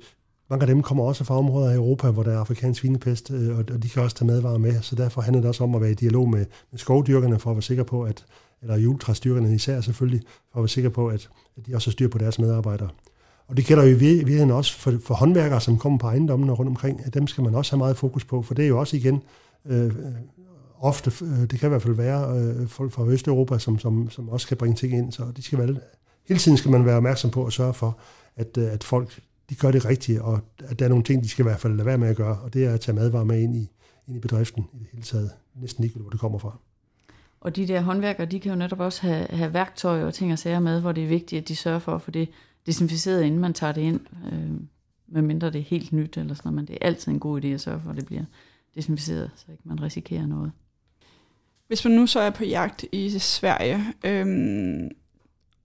mange 0.50 0.62
af 0.62 0.68
dem 0.68 0.82
kommer 0.82 1.04
også 1.04 1.24
fra 1.24 1.38
områder 1.38 1.72
i 1.72 1.76
Europa, 1.76 2.12
hvor 2.12 2.24
der 2.24 2.32
er 2.32 2.40
afrikansk 2.40 2.82
svinepest, 2.82 3.32
øh, 3.32 3.58
og 3.58 3.84
de 3.84 3.90
kan 3.90 4.04
også 4.04 4.16
tage 4.16 4.28
madvarer 4.28 4.58
med, 4.58 4.82
så 4.82 4.96
derfor 4.96 5.22
handler 5.22 5.42
det 5.42 5.48
også 5.48 5.64
om 5.64 5.76
at 5.76 5.82
være 5.82 5.92
i 5.92 5.94
dialog 5.94 6.30
med, 6.30 6.46
med 6.72 6.80
skovdyrkerne 6.80 7.40
for 7.40 7.50
at 7.50 7.56
være 7.56 7.62
sikker 7.62 7.84
på, 7.84 8.04
at 8.04 8.26
eller 8.62 8.78
juletræsdyrkerne 8.78 9.56
især 9.56 9.82
selvfølgelig, 9.82 10.22
for 10.52 10.60
at 10.60 10.64
være 10.64 10.70
sikker 10.70 10.90
på, 10.90 11.08
at, 11.08 11.30
at 11.58 11.68
de 11.68 11.76
også 11.76 11.90
har 11.90 11.92
styr 11.92 12.08
på 12.08 12.18
deres 12.18 12.40
medarbejdere. 12.40 12.90
Og 13.48 13.58
det 13.58 13.66
gælder 13.66 13.84
jo 13.84 13.90
i 13.90 14.00
virkeligheden 14.00 14.52
også 14.52 14.78
for, 14.78 14.94
for 15.04 15.14
håndværkere, 15.14 15.62
som 15.62 15.78
kommer 15.78 16.00
på 16.00 16.08
ejendommen 16.08 16.50
og 16.50 16.60
rundt 16.60 16.70
omkring. 16.70 17.06
At 17.06 17.14
dem 17.14 17.28
skal 17.28 17.44
man 17.44 17.56
også 17.56 17.72
have 17.72 17.78
meget 17.78 17.98
fokus 17.98 18.26
på, 18.26 18.42
for 18.42 18.54
det 18.54 18.66
er 18.66 18.70
jo 18.70 18.80
også 18.80 18.98
igen 18.98 19.24
øh, 19.66 19.86
øh, 19.86 19.94
ofte, 20.80 21.12
øh, 21.26 21.42
det 21.42 21.60
kan 21.60 21.68
i 21.68 21.70
hvert 21.70 21.82
fald 21.82 21.96
være 21.96 22.40
øh, 22.40 22.68
folk 22.68 22.92
fra 22.92 23.06
Østeuropa, 23.06 23.60
som, 23.60 23.80
som, 23.80 24.10
som 24.10 24.30
også 24.30 24.48
kan 24.48 24.58
bringe 24.58 24.76
ting 24.76 24.94
ind. 24.94 25.12
Så 25.12 25.24
de 25.36 25.42
skal 25.42 25.60
vel, 25.60 25.80
hele 26.28 26.40
tiden 26.40 26.58
skal 26.58 26.72
man 26.72 26.86
være 26.86 26.98
opmærksom 26.98 27.32
på 27.32 27.46
at 27.46 27.54
sørge 27.54 27.74
for, 27.74 27.98
at, 28.36 28.58
øh, 28.58 28.74
at 28.74 28.84
folk 28.84 29.22
de 29.50 29.56
gør 29.56 29.72
det 29.72 29.86
rigtige, 29.86 30.24
og 30.24 30.40
at 30.60 30.80
der 30.80 30.86
er 30.86 30.90
nogle 30.90 31.04
ting, 31.04 31.24
de 31.24 31.30
skal 31.30 31.44
i 31.44 31.48
hvert 31.48 31.60
fald 31.60 31.74
lade 31.74 31.86
være 31.86 31.98
med 31.98 32.08
at 32.08 32.16
gøre, 32.16 32.40
og 32.40 32.54
det 32.54 32.66
er 32.66 32.74
at 32.74 32.82
tage 32.82 32.96
madvarer 32.96 33.24
med 33.24 33.42
ind 33.42 33.56
i, 33.56 33.72
ind 34.08 34.18
i 34.18 34.20
bedriften 34.20 34.68
i 34.74 34.80
det 34.80 34.88
hele 34.92 35.04
taget. 35.04 35.32
Næsten 35.56 35.84
ikke, 35.84 36.00
hvor 36.00 36.10
det 36.10 36.20
kommer 36.20 36.40
fra. 36.40 36.58
Og 37.48 37.56
de 37.56 37.68
der 37.68 37.82
håndværkere, 37.82 38.26
de 38.26 38.40
kan 38.40 38.52
jo 38.52 38.58
netop 38.58 38.80
også 38.80 39.02
have, 39.02 39.28
have 39.30 39.54
værktøj 39.54 40.04
og 40.04 40.14
ting 40.14 40.34
og 40.34 40.40
sager 40.40 40.60
med, 40.60 40.82
hvor 40.82 40.92
det 40.92 41.04
er 41.04 41.08
vigtigt, 41.08 41.42
at 41.42 41.48
de 41.48 41.56
sørger 41.56 41.80
for 41.80 41.96
at 41.96 42.02
få 42.02 42.12
det 42.12 42.30
desinficeret, 42.66 43.24
inden 43.24 43.40
man 43.40 43.54
tager 43.54 43.74
det 43.74 43.82
ind. 43.82 44.00
Øh, 44.32 44.52
medmindre 45.08 45.50
det 45.50 45.60
er 45.60 45.64
helt 45.64 45.94
nyt 45.94 46.18
eller 46.18 46.34
sådan 46.34 46.50
noget, 46.50 46.56
men 46.56 46.68
det 46.68 46.74
er 46.74 46.88
altid 46.88 47.12
en 47.12 47.20
god 47.20 47.44
idé 47.44 47.48
at 47.48 47.62
sørge 47.62 47.82
for, 47.84 47.90
at 47.90 47.96
det 47.96 48.06
bliver 48.06 48.24
desinficeret, 48.76 49.32
så 49.36 49.46
ikke 49.52 49.64
man 49.66 49.82
risikerer 49.84 50.26
noget. 50.26 50.52
Hvis 51.68 51.86
man 51.86 51.94
nu 51.94 52.08
så 52.08 52.20
er 52.20 52.30
på 52.30 52.44
jagt 52.44 52.86
i 52.92 53.10
Sverige, 53.20 53.86
øhm, 54.06 54.90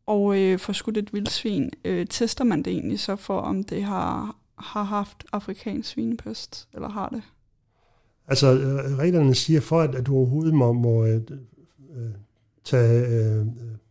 og 0.06 0.38
øh, 0.38 0.58
får 0.58 0.72
skudt 0.72 0.96
et 0.96 1.14
vildsvin, 1.14 1.70
øh, 1.84 2.06
tester 2.06 2.44
man 2.44 2.62
det 2.62 2.72
egentlig 2.72 3.00
så 3.00 3.16
for, 3.16 3.40
om 3.40 3.64
det 3.64 3.84
har, 3.84 4.36
har 4.58 4.82
haft 4.82 5.24
afrikansk 5.32 5.90
svinepest, 5.90 6.68
eller 6.74 6.88
har 6.88 7.08
det? 7.08 7.22
Altså, 8.28 8.52
øh, 8.52 8.98
reglerne 8.98 9.34
siger, 9.34 9.60
for 9.60 9.80
at, 9.80 9.94
at 9.94 10.06
du 10.06 10.16
overhovedet 10.16 10.54
må, 10.54 10.72
må 10.72 11.04
øh, 11.04 11.14
øh, 11.14 11.38
Øh, 11.96 12.10
tage 12.64 13.06
øh, 13.06 13.46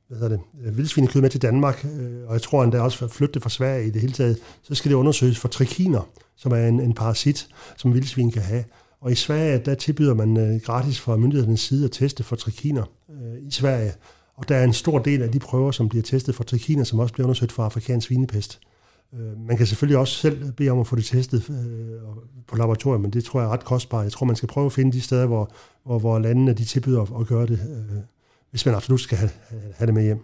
hvad 0.08 0.20
hedder 0.20 0.38
det, 0.38 0.40
øh, 0.66 0.78
vildsvinekød 0.78 1.22
med 1.22 1.30
til 1.30 1.42
Danmark, 1.42 1.86
øh, 1.86 2.28
og 2.28 2.34
jeg 2.34 2.42
tror 2.42 2.64
endda 2.64 2.82
også 2.82 3.08
flytte 3.08 3.34
det 3.34 3.42
fra 3.42 3.50
Sverige 3.50 3.88
i 3.88 3.90
det 3.90 4.02
hele 4.02 4.14
taget, 4.14 4.38
så 4.64 4.76
skal 4.76 4.92
det 4.92 4.96
undersøges 4.96 5.40
for 5.40 5.48
trikiner, 5.48 6.10
som 6.36 6.52
er 6.52 6.68
en, 6.68 6.80
en 6.80 6.94
parasit, 6.94 7.48
som 7.78 7.94
vildsvin 7.94 8.32
kan 8.32 8.42
have. 8.42 8.64
Og 9.02 9.12
i 9.12 9.16
Sverige, 9.16 9.62
der 9.66 9.76
tilbyder 9.76 10.14
man 10.14 10.38
øh, 10.38 10.62
gratis 10.62 11.00
fra 11.00 11.18
myndighedernes 11.18 11.60
side 11.60 11.86
at 11.86 11.92
teste 11.92 12.24
for 12.24 12.36
trikiner 12.36 12.84
øh, 13.10 13.48
i 13.48 13.52
Sverige. 13.52 13.94
Og 14.36 14.50
der 14.50 14.56
er 14.56 14.64
en 14.64 14.74
stor 14.74 15.00
del 15.00 15.22
af 15.22 15.32
de 15.32 15.40
prøver, 15.40 15.72
som 15.72 15.90
bliver 15.90 16.04
testet 16.04 16.36
for 16.36 16.44
trikiner, 16.44 16.84
som 16.84 17.00
også 17.00 17.14
bliver 17.14 17.26
undersøgt 17.26 17.52
for 17.52 17.64
afrikansk 17.64 18.08
svinepest. 18.08 18.60
Øh, 19.14 19.48
man 19.48 19.58
kan 19.58 19.68
selvfølgelig 19.68 19.98
også 19.98 20.14
selv 20.14 20.52
bede 20.52 20.70
om 20.70 20.80
at 20.80 20.88
få 20.88 20.96
det 20.96 21.06
testet 21.06 21.50
øh, 21.50 22.02
på 22.48 22.56
laboratoriet, 22.56 23.02
men 23.02 23.12
det 23.12 23.24
tror 23.24 23.40
jeg 23.40 23.48
er 23.48 23.54
ret 23.54 23.66
kostbart. 23.66 24.04
Jeg 24.04 24.12
tror, 24.12 24.26
man 24.26 24.36
skal 24.36 24.50
prøve 24.50 24.66
at 24.66 24.74
finde 24.74 24.92
de 24.92 25.02
steder, 25.02 25.26
hvor, 25.26 25.52
hvor, 25.84 26.00
hvor 26.00 26.20
landene 26.20 26.54
de 26.54 26.66
tilbyder 26.66 27.20
at 27.20 27.28
gøre 27.28 27.46
det, 27.46 27.60
øh, 27.70 27.98
hvis 28.50 28.66
man 28.66 28.76
absolut 28.76 29.02
skal 29.02 29.18
have, 29.18 29.32
have 29.76 29.86
det 29.86 29.94
med 29.94 30.04
hjem. 30.04 30.20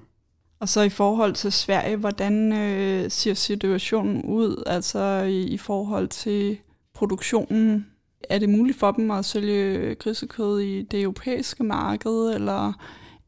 Og 0.60 0.70
så 0.70 0.82
i 0.82 0.90
forhold 0.90 1.34
til 1.34 1.52
Sverige, 1.52 1.96
hvordan 1.96 2.54
øh, 2.54 3.12
ser 3.12 3.34
situationen 3.34 4.24
ud, 4.24 4.64
altså 4.66 5.22
i, 5.22 5.42
i 5.42 5.58
forhold 5.58 6.08
til 6.08 6.58
produktionen? 6.94 7.88
Er 8.30 8.40
det 8.40 8.50
muligt 8.50 8.80
for 8.80 8.92
dem 8.92 9.12
at 9.12 9.26
sælge 9.26 9.96
grisekød 9.96 10.60
i 10.60 10.82
det 10.84 11.02
europæiske 11.02 11.64
marked, 11.64 12.34
eller, 12.36 12.74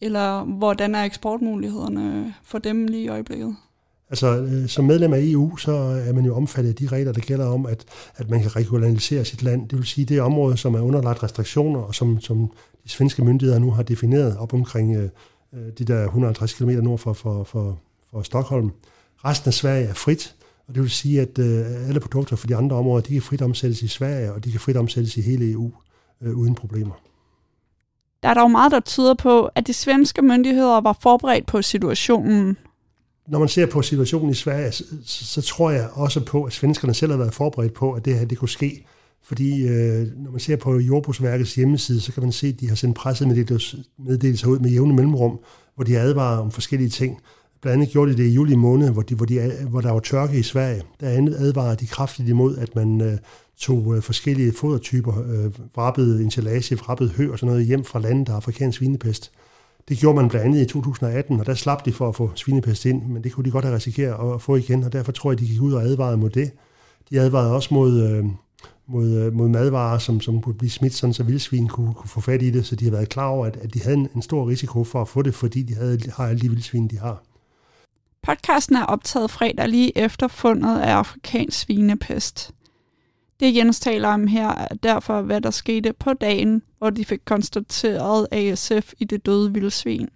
eller 0.02 0.44
hvordan 0.44 0.96
er 0.96 1.04
eksportmulighederne 1.04 2.34
for 2.44 2.60
dem 2.60 2.88
lige 2.88 3.04
i 3.04 3.08
øjeblikket? 3.08 3.56
Altså, 4.10 4.42
øh, 4.42 4.68
som 4.68 4.86
medlem 4.86 5.14
af 5.14 5.20
EU, 5.22 5.58
så 5.58 5.72
er 6.08 6.14
man 6.14 6.26
jo 6.26 6.36
omfattet 6.36 6.70
af 6.70 6.76
de 6.76 6.88
regler, 6.88 7.12
der 7.12 7.22
gælder 7.22 7.46
om, 7.46 7.66
at, 7.66 7.86
at 8.16 8.30
man 8.30 8.42
kan 8.42 8.56
regionalisere 8.56 9.26
sit 9.26 9.44
land. 9.44 9.70
Det 9.70 9.78
vil 9.78 9.88
sige, 9.88 10.06
det 10.06 10.18
er 10.18 10.22
områder, 10.22 10.56
som 10.56 10.76
er 10.76 10.80
underlagt 10.80 11.24
restriktioner, 11.24 11.80
og 11.80 11.96
som, 11.96 12.20
som 12.22 12.52
de 12.84 12.90
svenske 12.90 13.24
myndigheder 13.24 13.60
nu 13.60 13.72
har 13.72 13.84
defineret 13.84 14.38
op 14.38 14.54
omkring 14.54 14.96
øh, 14.96 15.10
øh 15.54 15.72
de 15.78 15.86
der 15.86 16.04
150 16.04 16.54
km 16.54 16.70
nord 16.70 17.00
for, 17.00 17.14
for, 17.14 17.44
for, 17.44 17.80
for 18.12 18.22
Stockholm. 18.22 18.72
Resten 19.26 19.50
af 19.50 19.54
Sverige 19.54 19.86
er 19.86 19.94
frit, 19.94 20.36
og 20.68 20.76
det 20.76 20.84
vil 20.84 20.92
sige, 20.92 21.22
at 21.22 21.40
øh, 21.40 21.88
alle 21.88 22.00
produkter 22.00 22.36
fra 22.36 22.48
de 22.48 22.56
andre 22.56 22.76
områder, 22.76 23.02
de 23.02 23.14
kan 23.14 23.22
frit 23.22 23.42
omsættes 23.42 23.82
i 23.82 23.88
Sverige, 23.88 24.34
og 24.34 24.46
de 24.46 24.52
kan 24.52 24.60
frit 24.60 24.78
omsættes 24.78 25.18
i 25.18 25.22
hele 25.22 25.52
EU 25.52 25.72
øh, 26.22 26.38
uden 26.38 26.56
problemer. 26.56 26.94
Der 28.24 28.30
er 28.30 28.34
dog 28.34 28.52
meget, 28.52 28.72
der 28.72 28.80
tyder 28.80 29.14
på, 29.14 29.46
at 29.56 29.68
de 29.68 29.74
svenske 29.74 30.22
myndigheder 30.22 30.82
var 30.82 30.98
forberedt 31.02 31.46
på 31.46 31.62
situationen, 31.62 32.58
når 33.30 33.40
man 33.40 33.48
ser 33.48 33.66
på 33.66 33.82
situationen 33.82 34.30
i 34.30 34.34
Sverige, 34.34 34.72
så, 34.72 34.84
så 35.06 35.42
tror 35.42 35.72
jeg 35.72 35.90
også 35.94 36.20
på, 36.26 36.44
at 36.44 36.54
svenskerne 36.54 36.94
selv 36.94 37.12
har 37.12 37.18
været 37.18 37.34
forberedt 37.34 37.74
på, 37.74 37.92
at 37.92 38.06
det 38.06 38.20
her 38.20 38.26
det 38.26 38.38
kunne 38.38 38.50
ske. 38.50 38.86
Fordi 39.24 39.68
øh, 39.68 40.08
når 40.18 40.32
man 40.32 40.40
ser 40.40 40.56
på 40.56 40.80
Jordbrugsværkets 40.80 41.56
hjemmeside, 41.56 42.02
så 42.02 42.12
kan 42.12 42.24
man 42.24 42.32
se, 42.32 42.48
at 42.48 42.60
de 42.60 42.68
har 42.68 42.76
sendt 42.76 42.96
pressemeddelelser 42.96 44.48
ud 44.48 44.60
med 44.60 44.70
jævne 44.70 44.94
mellemrum, 44.94 45.40
hvor 45.76 45.84
de 45.84 45.98
advarer 45.98 46.38
om 46.38 46.52
forskellige 46.52 46.90
ting. 46.90 47.20
Blandt 47.62 47.74
andet 47.74 47.90
gjorde 47.90 48.12
de 48.12 48.18
det 48.18 48.24
i 48.24 48.34
juli 48.34 48.56
måned, 48.56 48.92
hvor, 48.92 49.02
de, 49.02 49.16
hvor, 49.16 49.26
de, 49.26 49.52
hvor 49.70 49.82
der 49.82 49.92
var 49.92 50.00
tørke 50.00 50.40
i 50.40 50.44
Sverige. 50.44 50.82
Der 51.00 51.10
andet 51.10 51.36
advarer 51.36 51.76
de 51.76 51.88
kraftigt 51.88 52.30
imod, 52.30 52.58
at 52.58 52.76
man 52.76 53.02
øh, 53.02 53.18
tog 53.58 53.96
øh, 53.96 54.02
forskellige 54.02 54.54
fodertyper, 54.54 55.14
øh, 55.20 55.52
vrappet 55.76 56.22
ensilage, 56.22 56.78
vrappet 56.78 57.10
hø 57.10 57.32
og 57.32 57.40
sådan 57.40 57.54
noget 57.54 57.68
hjem 57.68 57.84
fra 57.84 58.00
landet, 58.00 58.28
der 58.28 58.34
er 58.34 58.38
afrikansk 58.38 58.78
svinepest. 58.78 59.32
Det 59.88 59.98
gjorde 59.98 60.16
man 60.16 60.30
blandt 60.30 60.46
andet 60.46 60.62
i 60.62 60.66
2018, 60.66 61.40
og 61.40 61.46
der 61.46 61.54
slap 61.54 61.86
de 61.86 61.94
for 61.94 62.10
at 62.10 62.16
få 62.16 62.32
svinepest 62.36 62.86
ind, 62.86 63.06
men 63.06 63.24
det 63.24 63.32
kunne 63.32 63.46
de 63.46 63.52
godt 63.52 63.66
have 63.66 63.76
risikeret 63.76 64.34
at 64.36 64.42
få 64.42 64.56
igen, 64.56 64.84
og 64.84 64.94
derfor 64.94 65.12
tror 65.12 65.32
jeg, 65.32 65.40
de 65.40 65.48
gik 65.48 65.62
ud 65.62 65.74
og 65.74 65.84
advarede 65.84 66.18
mod 66.18 66.30
det. 66.30 66.52
De 67.10 67.20
advarede 67.20 67.54
også 67.56 67.74
mod, 67.74 68.02
øh, 68.02 68.26
mod, 68.88 69.10
øh, 69.10 69.34
mod 69.34 69.50
madvarer, 69.50 69.98
som, 69.98 70.22
som 70.22 70.42
kunne 70.42 70.56
blive 70.56 70.70
smidt, 70.70 70.94
sådan 70.94 71.14
så 71.14 71.24
vildsvin 71.24 71.68
kunne, 71.68 71.94
kunne 71.94 72.10
få 72.10 72.22
fat 72.22 72.42
i 72.42 72.50
det, 72.50 72.66
så 72.66 72.76
de 72.76 72.86
har 72.86 72.92
været 72.92 73.10
klar 73.10 73.28
over, 73.28 73.46
at, 73.46 73.58
at 73.58 73.74
de 73.74 73.82
havde 73.82 73.98
en, 73.98 74.10
en 74.16 74.22
stor 74.22 74.50
risiko 74.50 74.84
for 74.84 75.02
at 75.02 75.08
få 75.08 75.22
det, 75.22 75.36
fordi 75.36 75.64
de 75.64 75.76
havde, 75.76 76.00
har 76.16 76.28
alle 76.28 76.42
de 76.42 76.50
vildsvin, 76.50 76.88
de 76.88 77.00
har. 77.00 77.24
Podcasten 78.24 78.76
er 78.76 78.86
optaget 78.86 79.32
fredag 79.32 79.68
lige 79.68 79.98
efter 79.98 80.28
fundet 80.28 80.80
af 80.80 80.92
afrikansk 80.92 81.60
svinepest. 81.60 82.52
Det 83.40 83.56
Jens 83.56 83.80
taler 83.80 84.08
om 84.08 84.28
her 84.28 84.50
er 84.50 84.68
derfor, 84.84 85.22
hvad 85.22 85.42
der 85.42 85.52
skete 85.52 85.94
på 86.00 86.14
dagen, 86.14 86.62
hvor 86.78 86.90
de 86.90 87.06
fik 87.06 87.20
konstateret 87.26 88.28
ASF 88.32 88.94
i 89.00 89.06
det 89.06 89.26
døde 89.26 89.54
vildsvin. 89.54 90.08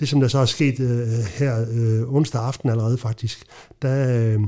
Det, 0.00 0.08
som 0.08 0.20
der 0.20 0.28
så 0.28 0.38
er 0.38 0.44
sket 0.44 0.80
øh, 0.80 1.08
her 1.38 1.66
øh, 1.72 2.14
onsdag 2.14 2.40
aften 2.42 2.70
allerede 2.70 2.98
faktisk, 2.98 3.44
der 3.82 4.34
øh, 4.34 4.40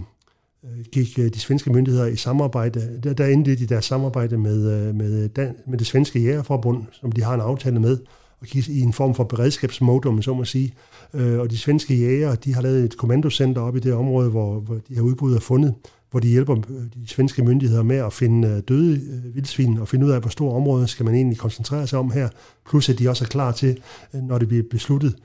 gik 0.93 1.19
øh, 1.19 1.35
de 1.35 1.41
svenske 1.41 1.73
myndigheder 1.73 2.07
i 2.07 2.17
samarbejde, 2.17 3.01
der, 3.03 3.13
der 3.13 3.27
endte 3.27 3.57
de 3.57 3.67
deres 3.67 3.85
samarbejde 3.85 4.39
med, 4.39 4.73
øh, 4.73 4.95
med, 4.95 5.29
Dan, 5.29 5.55
med 5.67 5.79
det 5.79 5.87
svenske 5.87 6.21
jægerforbund, 6.21 6.85
som 6.93 7.13
de 7.13 7.23
har 7.23 7.35
en 7.35 7.41
aftale 7.41 7.81
med, 7.81 7.99
og 8.41 8.47
gik 8.47 8.69
i 8.69 8.81
en 8.81 8.93
form 8.93 9.15
for 9.15 9.25
beredskabsmodum, 9.25 10.23
så 10.23 10.35
må 10.35 10.45
sige. 10.45 10.75
Øh, 11.15 11.39
og 11.39 11.51
de 11.51 11.59
svenske 11.59 11.95
jæger, 11.95 12.35
de 12.35 12.55
har 12.55 12.63
lavet 12.63 12.85
et 12.85 12.97
kommandocenter 12.97 13.63
op 13.63 13.77
i 13.77 13.81
det 13.81 13.93
område, 13.93 14.31
hvor, 14.31 14.61
hvor 14.61 14.75
de 14.89 14.95
her 14.95 15.03
udbrud 15.03 15.35
er 15.35 15.41
fundet, 15.41 15.75
hvor 16.11 16.21
de 16.21 16.29
hjælper 16.29 16.57
øh, 16.57 17.03
de 17.03 17.07
svenske 17.07 17.43
myndigheder 17.43 17.83
med 17.83 17.97
at 17.97 18.13
finde 18.13 18.49
øh, 18.49 18.63
døde 18.69 18.95
øh, 18.97 19.35
vildsvin 19.35 19.79
og 19.79 19.89
finde 19.89 20.07
ud 20.07 20.11
af, 20.11 20.21
hvor 20.21 20.31
store 20.31 20.55
områder 20.55 20.87
skal 20.87 21.05
man 21.05 21.15
egentlig 21.15 21.39
koncentrere 21.39 21.87
sig 21.87 21.99
om 21.99 22.11
her. 22.11 22.29
Plus 22.69 22.89
at 22.89 22.99
de 22.99 23.09
også 23.09 23.25
er 23.25 23.29
klar 23.29 23.53
til, 23.53 23.79
når 24.13 24.39
det 24.39 24.49
bliver 24.49 24.65
besluttet, 24.71 25.17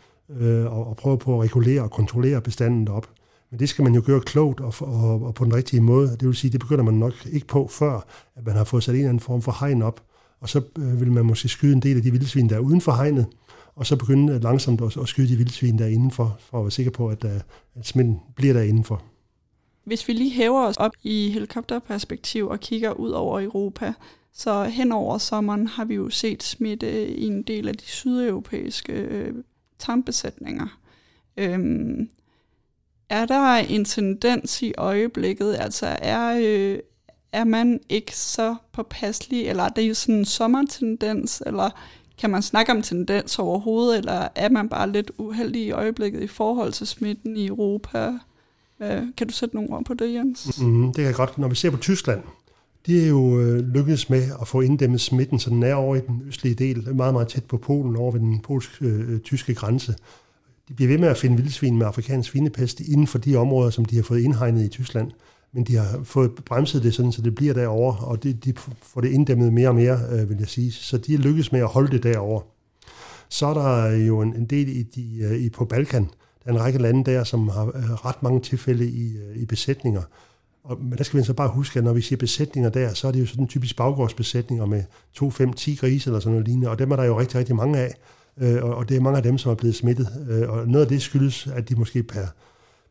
at 0.90 0.96
prøve 0.98 1.18
på 1.18 1.40
at 1.40 1.44
regulere 1.44 1.82
og 1.82 1.92
kontrollere 1.92 2.42
bestanden 2.42 2.88
op. 2.88 3.08
Men 3.52 3.60
det 3.60 3.70
skal 3.70 3.84
man 3.84 3.96
jo 3.96 4.04
gøre 4.06 4.22
klogt 4.22 4.60
og, 4.60 4.74
og, 4.80 5.24
og 5.24 5.34
på 5.34 5.46
den 5.46 5.54
rigtige 5.54 5.82
måde. 5.82 6.10
Det 6.20 6.28
vil 6.28 6.36
sige, 6.36 6.52
det 6.52 6.60
begynder 6.60 6.84
man 6.84 6.94
nok 6.94 7.14
ikke 7.32 7.48
på, 7.48 7.68
før 7.72 8.06
at 8.36 8.46
man 8.46 8.56
har 8.56 8.64
fået 8.64 8.84
sat 8.84 8.94
en 8.94 9.00
eller 9.00 9.10
anden 9.10 9.20
form 9.20 9.42
for 9.42 9.56
hegn 9.60 9.82
op. 9.82 10.02
Og 10.42 10.50
så 10.50 10.62
vil 10.76 11.12
man 11.12 11.26
måske 11.26 11.50
skyde 11.50 11.74
en 11.74 11.82
del 11.82 11.98
af 11.98 12.04
de 12.04 12.12
vildsvin, 12.12 12.50
der 12.50 12.56
er 12.56 12.60
uden 12.60 12.82
for 12.82 12.92
hegnet, 12.92 13.26
og 13.76 13.86
så 13.86 13.96
begynde 13.96 14.40
langsomt 14.40 14.82
at, 14.82 14.98
at 14.98 15.08
skyde 15.08 15.28
de 15.28 15.36
vildsvin, 15.36 15.78
der 15.78 15.86
er 15.86 15.90
indenfor, 15.90 16.38
for 16.40 16.58
at 16.58 16.64
være 16.64 16.72
sikker 16.72 16.92
på, 16.92 17.08
at, 17.08 17.26
at 17.26 17.44
smitten 17.82 18.20
bliver 18.36 18.54
der 18.54 18.62
indenfor. 18.62 19.04
Hvis 19.84 20.08
vi 20.08 20.14
lige 20.14 20.32
hæver 20.32 20.66
os 20.66 20.78
op 20.78 20.92
i 21.04 21.30
helikopterperspektiv 21.30 22.48
og 22.48 22.60
kigger 22.60 22.92
ud 22.92 23.12
over 23.12 23.42
Europa, 23.42 23.94
så 24.34 24.64
hen 24.64 24.92
over 24.92 25.18
sommeren 25.18 25.68
har 25.68 25.86
vi 25.86 25.96
jo 25.96 26.10
set 26.10 26.44
smitte 26.44 27.08
i 27.08 27.26
en 27.26 27.44
del 27.44 27.68
af 27.68 27.76
de 27.76 27.86
sydeuropæiske 27.86 28.94
øh, 28.94 29.34
tarmbesætninger. 29.80 30.80
Øhm, 31.38 32.10
er 33.10 33.26
der 33.26 33.56
en 33.56 33.86
tendens 33.86 34.62
i 34.62 34.74
øjeblikket, 34.78 35.56
altså 35.60 35.86
er, 36.02 36.40
øh, 36.42 36.80
er 37.32 37.44
man 37.44 37.80
ikke 37.90 38.18
så 38.18 38.56
påpasselig, 38.72 39.48
eller 39.48 39.64
er 39.64 39.70
det 39.70 39.90
jo 39.90 39.94
sådan 39.94 40.16
en 40.16 40.26
sommertendens, 40.26 41.44
eller 41.46 41.70
kan 42.18 42.30
man 42.30 42.42
snakke 42.42 42.72
om 42.72 42.82
tendens 42.82 43.40
overhovedet, 43.40 43.98
eller 43.98 44.28
er 44.36 44.50
man 44.50 44.70
bare 44.70 44.92
lidt 44.92 45.12
uheldig 45.18 45.62
i 45.62 45.72
øjeblikket 45.72 46.24
i 46.24 46.28
forhold 46.28 46.74
til 46.74 46.88
smitten 46.88 47.38
i 47.38 47.48
Europa? 47.48 48.20
Kan 49.18 49.28
du 49.28 49.34
sætte 49.34 49.56
nogle 49.56 49.70
ord 49.70 49.86
på 49.86 49.94
det, 49.94 50.14
Jens? 50.14 50.62
Mm, 50.62 50.86
det 50.86 50.96
kan 50.96 51.06
jeg 51.06 51.16
godt. 51.16 51.38
Når 51.38 51.48
vi 51.48 51.56
ser 51.56 51.70
på 51.70 51.78
Tyskland, 51.78 52.22
de 52.86 53.04
er 53.04 53.08
jo 53.08 53.40
øh, 53.40 53.60
lykkedes 53.60 54.10
med 54.10 54.24
at 54.42 54.48
få 54.48 54.62
inddæmmet 54.62 55.02
smitten, 55.02 55.40
så 55.40 55.50
den 55.50 55.64
er 55.64 55.74
over 55.74 55.96
i 55.96 56.00
den 56.00 56.22
østlige 56.28 56.56
del, 56.56 56.96
meget, 56.96 57.14
meget 57.14 57.28
tæt 57.28 57.44
på 57.44 57.58
Polen, 57.58 57.96
over 57.96 58.12
ved 58.12 58.20
den 58.20 58.40
polsk-tyske 58.40 59.52
øh, 59.52 59.56
grænse. 59.56 59.96
De 60.68 60.74
bliver 60.74 60.90
ved 60.90 60.98
med 60.98 61.08
at 61.08 61.18
finde 61.18 61.38
vildsvin 61.38 61.78
med 61.78 61.86
afrikansk 61.86 62.30
svinepest 62.30 62.80
inden 62.80 63.08
for 63.08 63.18
de 63.18 63.36
områder, 63.36 63.70
som 63.70 63.86
de 63.86 63.96
har 63.96 64.04
fået 64.04 64.20
indhegnet 64.20 64.64
i 64.64 64.68
Tyskland. 64.68 65.12
Men 65.54 65.64
de 65.64 65.76
har 65.76 66.04
fået 66.04 66.32
bremset 66.46 66.84
det 66.84 66.94
sådan, 66.94 67.12
så 67.12 67.22
det 67.22 67.36
bliver 67.36 67.54
derovre, 67.54 68.08
og 68.08 68.24
de, 68.24 68.34
de 68.34 68.54
får 68.82 69.02
det 69.02 69.12
inddæmmet 69.12 69.54
mere 69.54 69.68
og 69.68 69.76
mere, 69.76 70.00
øh, 70.12 70.30
vil 70.30 70.38
jeg 70.40 70.48
sige. 70.48 70.72
Så 70.72 70.98
de 70.98 71.14
er 71.14 71.18
lykkedes 71.18 71.52
med 71.52 71.60
at 71.60 71.68
holde 71.68 71.92
det 71.92 72.04
derovre. 72.04 72.44
Så 73.30 73.46
er 73.46 73.54
der 73.54 73.92
jo 73.92 74.22
en, 74.22 74.36
en 74.36 74.46
del 74.46 74.70
i, 74.70 74.84
de, 74.84 75.20
øh, 75.24 75.40
i 75.40 75.50
på 75.50 75.66
Balkan, 75.66 76.10
der 76.46 76.52
er 76.52 76.56
en 76.56 76.62
række 76.62 76.80
lande 76.80 77.12
der, 77.12 77.24
som 77.24 77.50
har 77.50 77.66
øh, 77.66 77.92
ret 77.92 78.24
mange 78.24 78.40
tilfælde 78.40 78.88
i, 78.88 79.18
øh, 79.18 79.36
i 79.36 79.46
besætninger. 79.46 80.02
Og, 80.64 80.78
men 80.82 80.98
der 80.98 81.04
skal 81.04 81.20
vi 81.20 81.26
så 81.26 81.34
bare 81.34 81.48
huske, 81.48 81.78
at 81.78 81.84
når 81.84 81.94
vi 81.94 82.02
siger 82.02 82.18
besætninger 82.18 82.70
der, 82.70 82.94
så 82.94 83.08
er 83.08 83.12
det 83.12 83.20
jo 83.20 83.26
sådan 83.26 83.48
typisk 83.48 83.76
baggårdsbesætninger 83.76 84.66
med 84.66 84.84
2, 85.14 85.30
5, 85.30 85.54
10 85.54 85.76
grise 85.76 86.10
eller 86.10 86.20
sådan 86.20 86.32
noget 86.32 86.48
lignende, 86.48 86.70
og 86.70 86.80
dem 86.80 86.92
er 86.92 86.96
der 86.96 87.04
jo 87.04 87.20
rigtig, 87.20 87.40
rigtig 87.40 87.56
mange 87.56 87.80
af. 87.80 87.94
Øh, 88.38 88.64
og, 88.64 88.76
og 88.76 88.90
det 88.90 88.98
er 88.98 89.02
mange 89.02 89.18
af 89.18 89.24
dem, 89.24 89.38
som 89.38 89.52
er 89.52 89.56
blevet 89.56 89.76
smittet. 89.76 90.08
Øh, 90.30 90.50
og 90.50 90.68
noget 90.68 90.86
af 90.86 90.90
det 90.90 91.02
skyldes, 91.02 91.48
at 91.48 91.70
de 91.70 91.76
måske 91.76 92.04
per, 92.04 92.26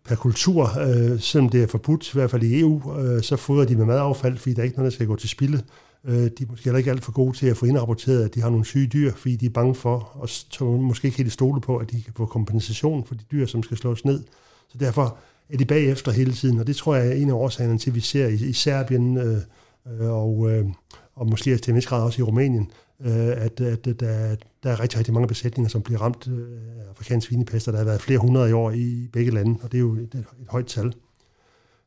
per 0.05 0.15
kultur, 0.15 0.79
øh, 0.81 1.21
selvom 1.21 1.49
det 1.49 1.63
er 1.63 1.67
forbudt, 1.67 2.15
i 2.15 2.19
hvert 2.19 2.31
fald 2.31 2.43
i 2.43 2.61
EU, 2.61 2.99
øh, 2.99 3.23
så 3.23 3.37
fodrer 3.37 3.65
de 3.65 3.77
med 3.77 3.85
madaffald, 3.85 4.39
fordi 4.39 4.55
der 4.55 4.61
er 4.61 4.65
ikke 4.65 4.77
noget, 4.77 4.93
der 4.93 4.95
skal 4.95 5.07
gå 5.07 5.17
til 5.17 5.29
spilde. 5.29 5.63
Øh, 6.05 6.15
de 6.15 6.43
er 6.43 6.47
måske 6.49 6.65
heller 6.65 6.79
ikke 6.79 6.91
alt 6.91 7.05
for 7.05 7.13
gode 7.13 7.37
til 7.37 7.47
at 7.47 7.57
få 7.57 7.67
indrapporteret, 7.67 8.25
at 8.25 8.35
de 8.35 8.41
har 8.41 8.51
nogle 8.51 8.65
syge 8.65 8.87
dyr, 8.87 9.13
fordi 9.13 9.37
de 9.37 9.47
er 9.47 9.51
bange 9.51 9.75
for, 9.75 10.29
og 10.61 10.67
måske 10.81 11.07
ikke 11.07 11.19
helt 11.19 11.33
stole 11.33 11.61
på, 11.61 11.77
at 11.77 11.91
de 11.91 12.03
kan 12.03 12.13
få 12.17 12.27
kompensation 12.27 13.05
for 13.05 13.15
de 13.15 13.25
dyr, 13.33 13.47
som 13.47 13.63
skal 13.63 13.77
slås 13.77 14.05
ned. 14.05 14.23
Så 14.69 14.79
derfor 14.79 15.17
er 15.49 15.57
de 15.57 15.65
bagefter 15.65 16.13
hele 16.13 16.33
tiden, 16.33 16.59
og 16.59 16.67
det 16.67 16.77
tror 16.77 16.95
jeg 16.95 17.09
er 17.09 17.13
en 17.13 17.29
af 17.29 17.35
årsagerne 17.35 17.79
til, 17.79 17.91
at 17.91 17.95
vi 17.95 18.01
ser 18.01 18.27
i, 18.27 18.35
i 18.35 18.53
Serbien 18.53 19.17
øh, 19.17 19.37
øh 20.01 20.11
og, 20.11 20.51
øh, 20.51 20.67
og 21.15 21.31
måske 21.31 21.57
til 21.57 21.71
en 21.71 21.77
vis 21.77 21.87
grad 21.87 22.03
også 22.03 22.21
i 22.21 22.23
Rumænien, 22.23 22.71
øh, 23.01 23.29
at, 23.29 23.61
at 23.61 23.85
der, 23.85 24.37
der 24.63 24.71
er 24.71 24.81
rigtig, 24.81 24.99
rigtig 24.99 25.15
mange 25.15 25.29
besætninger, 25.29 25.69
som 25.69 25.83
bliver 25.83 26.01
ramt 26.01 26.29
øh, 26.29 26.59
af 26.81 26.89
afrikansk 26.91 27.27
svinepest, 27.27 27.69
og 27.69 27.73
der 27.73 27.79
har 27.79 27.87
været 27.87 28.01
flere 28.01 28.19
hundrede 28.19 28.51
i 28.51 28.53
år 28.53 28.71
i 28.71 29.09
begge 29.13 29.31
lande, 29.31 29.59
og 29.63 29.73
det 29.73 29.79
er 29.79 29.83
jo 29.83 29.95
et, 29.95 30.15
et 30.15 30.25
højt 30.49 30.67
tal. 30.67 30.95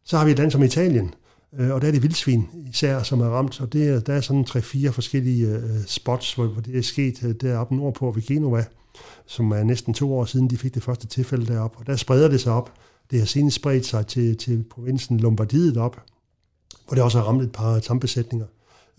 Så 0.04 0.18
har 0.18 0.26
vi 0.26 0.32
et 0.32 0.38
land 0.38 0.52
som 0.52 0.64
Italien, 0.64 1.14
Øh, 1.60 1.72
og 1.72 1.82
der 1.82 1.88
er 1.88 1.92
det 1.92 2.04
vildsvin 2.04 2.48
især, 2.72 3.04
som 3.04 3.22
er 3.22 3.30
ramt, 3.30 3.62
og 3.62 3.74
det 3.74 3.88
er, 3.90 4.00
der 4.00 4.14
er 4.14 4.22
sådan 4.22 4.46
tre-fire 4.46 4.94
forskellige 4.94 5.48
øh, 5.48 5.86
spots, 5.88 6.34
hvor, 6.34 6.48
det 6.66 6.78
er 6.78 6.82
sket 6.82 7.24
øh, 7.24 7.36
deroppe 7.42 7.76
nordpå 7.76 8.12
ved 8.12 8.22
Genova, 8.22 8.66
som 9.26 9.52
er 9.52 9.64
næsten 9.64 9.94
to 9.94 10.18
år 10.18 10.26
siden, 10.26 10.50
de 10.50 10.58
fik 10.58 10.74
det 10.74 10.84
første 10.84 11.08
tilfælde 11.08 11.54
deroppe. 11.54 11.78
Og 11.78 11.88
der 11.88 11.96
spreder 11.96 12.28
det 12.28 12.42
sig 12.42 12.54
op. 12.54 12.72
Det 13.12 13.20
har 13.20 13.26
senest 13.26 13.56
spredt 13.56 13.86
sig 13.86 14.08
til, 14.08 14.38
til 14.38 14.64
provinsen 14.70 15.20
Lombardiet 15.20 15.78
op, 15.78 16.02
hvor 16.88 16.96
det 16.96 17.04
også 17.04 17.18
har 17.18 17.26
ramt 17.26 17.44
et 17.44 17.52
par 17.52 17.80
tambesætninger. 17.80 18.46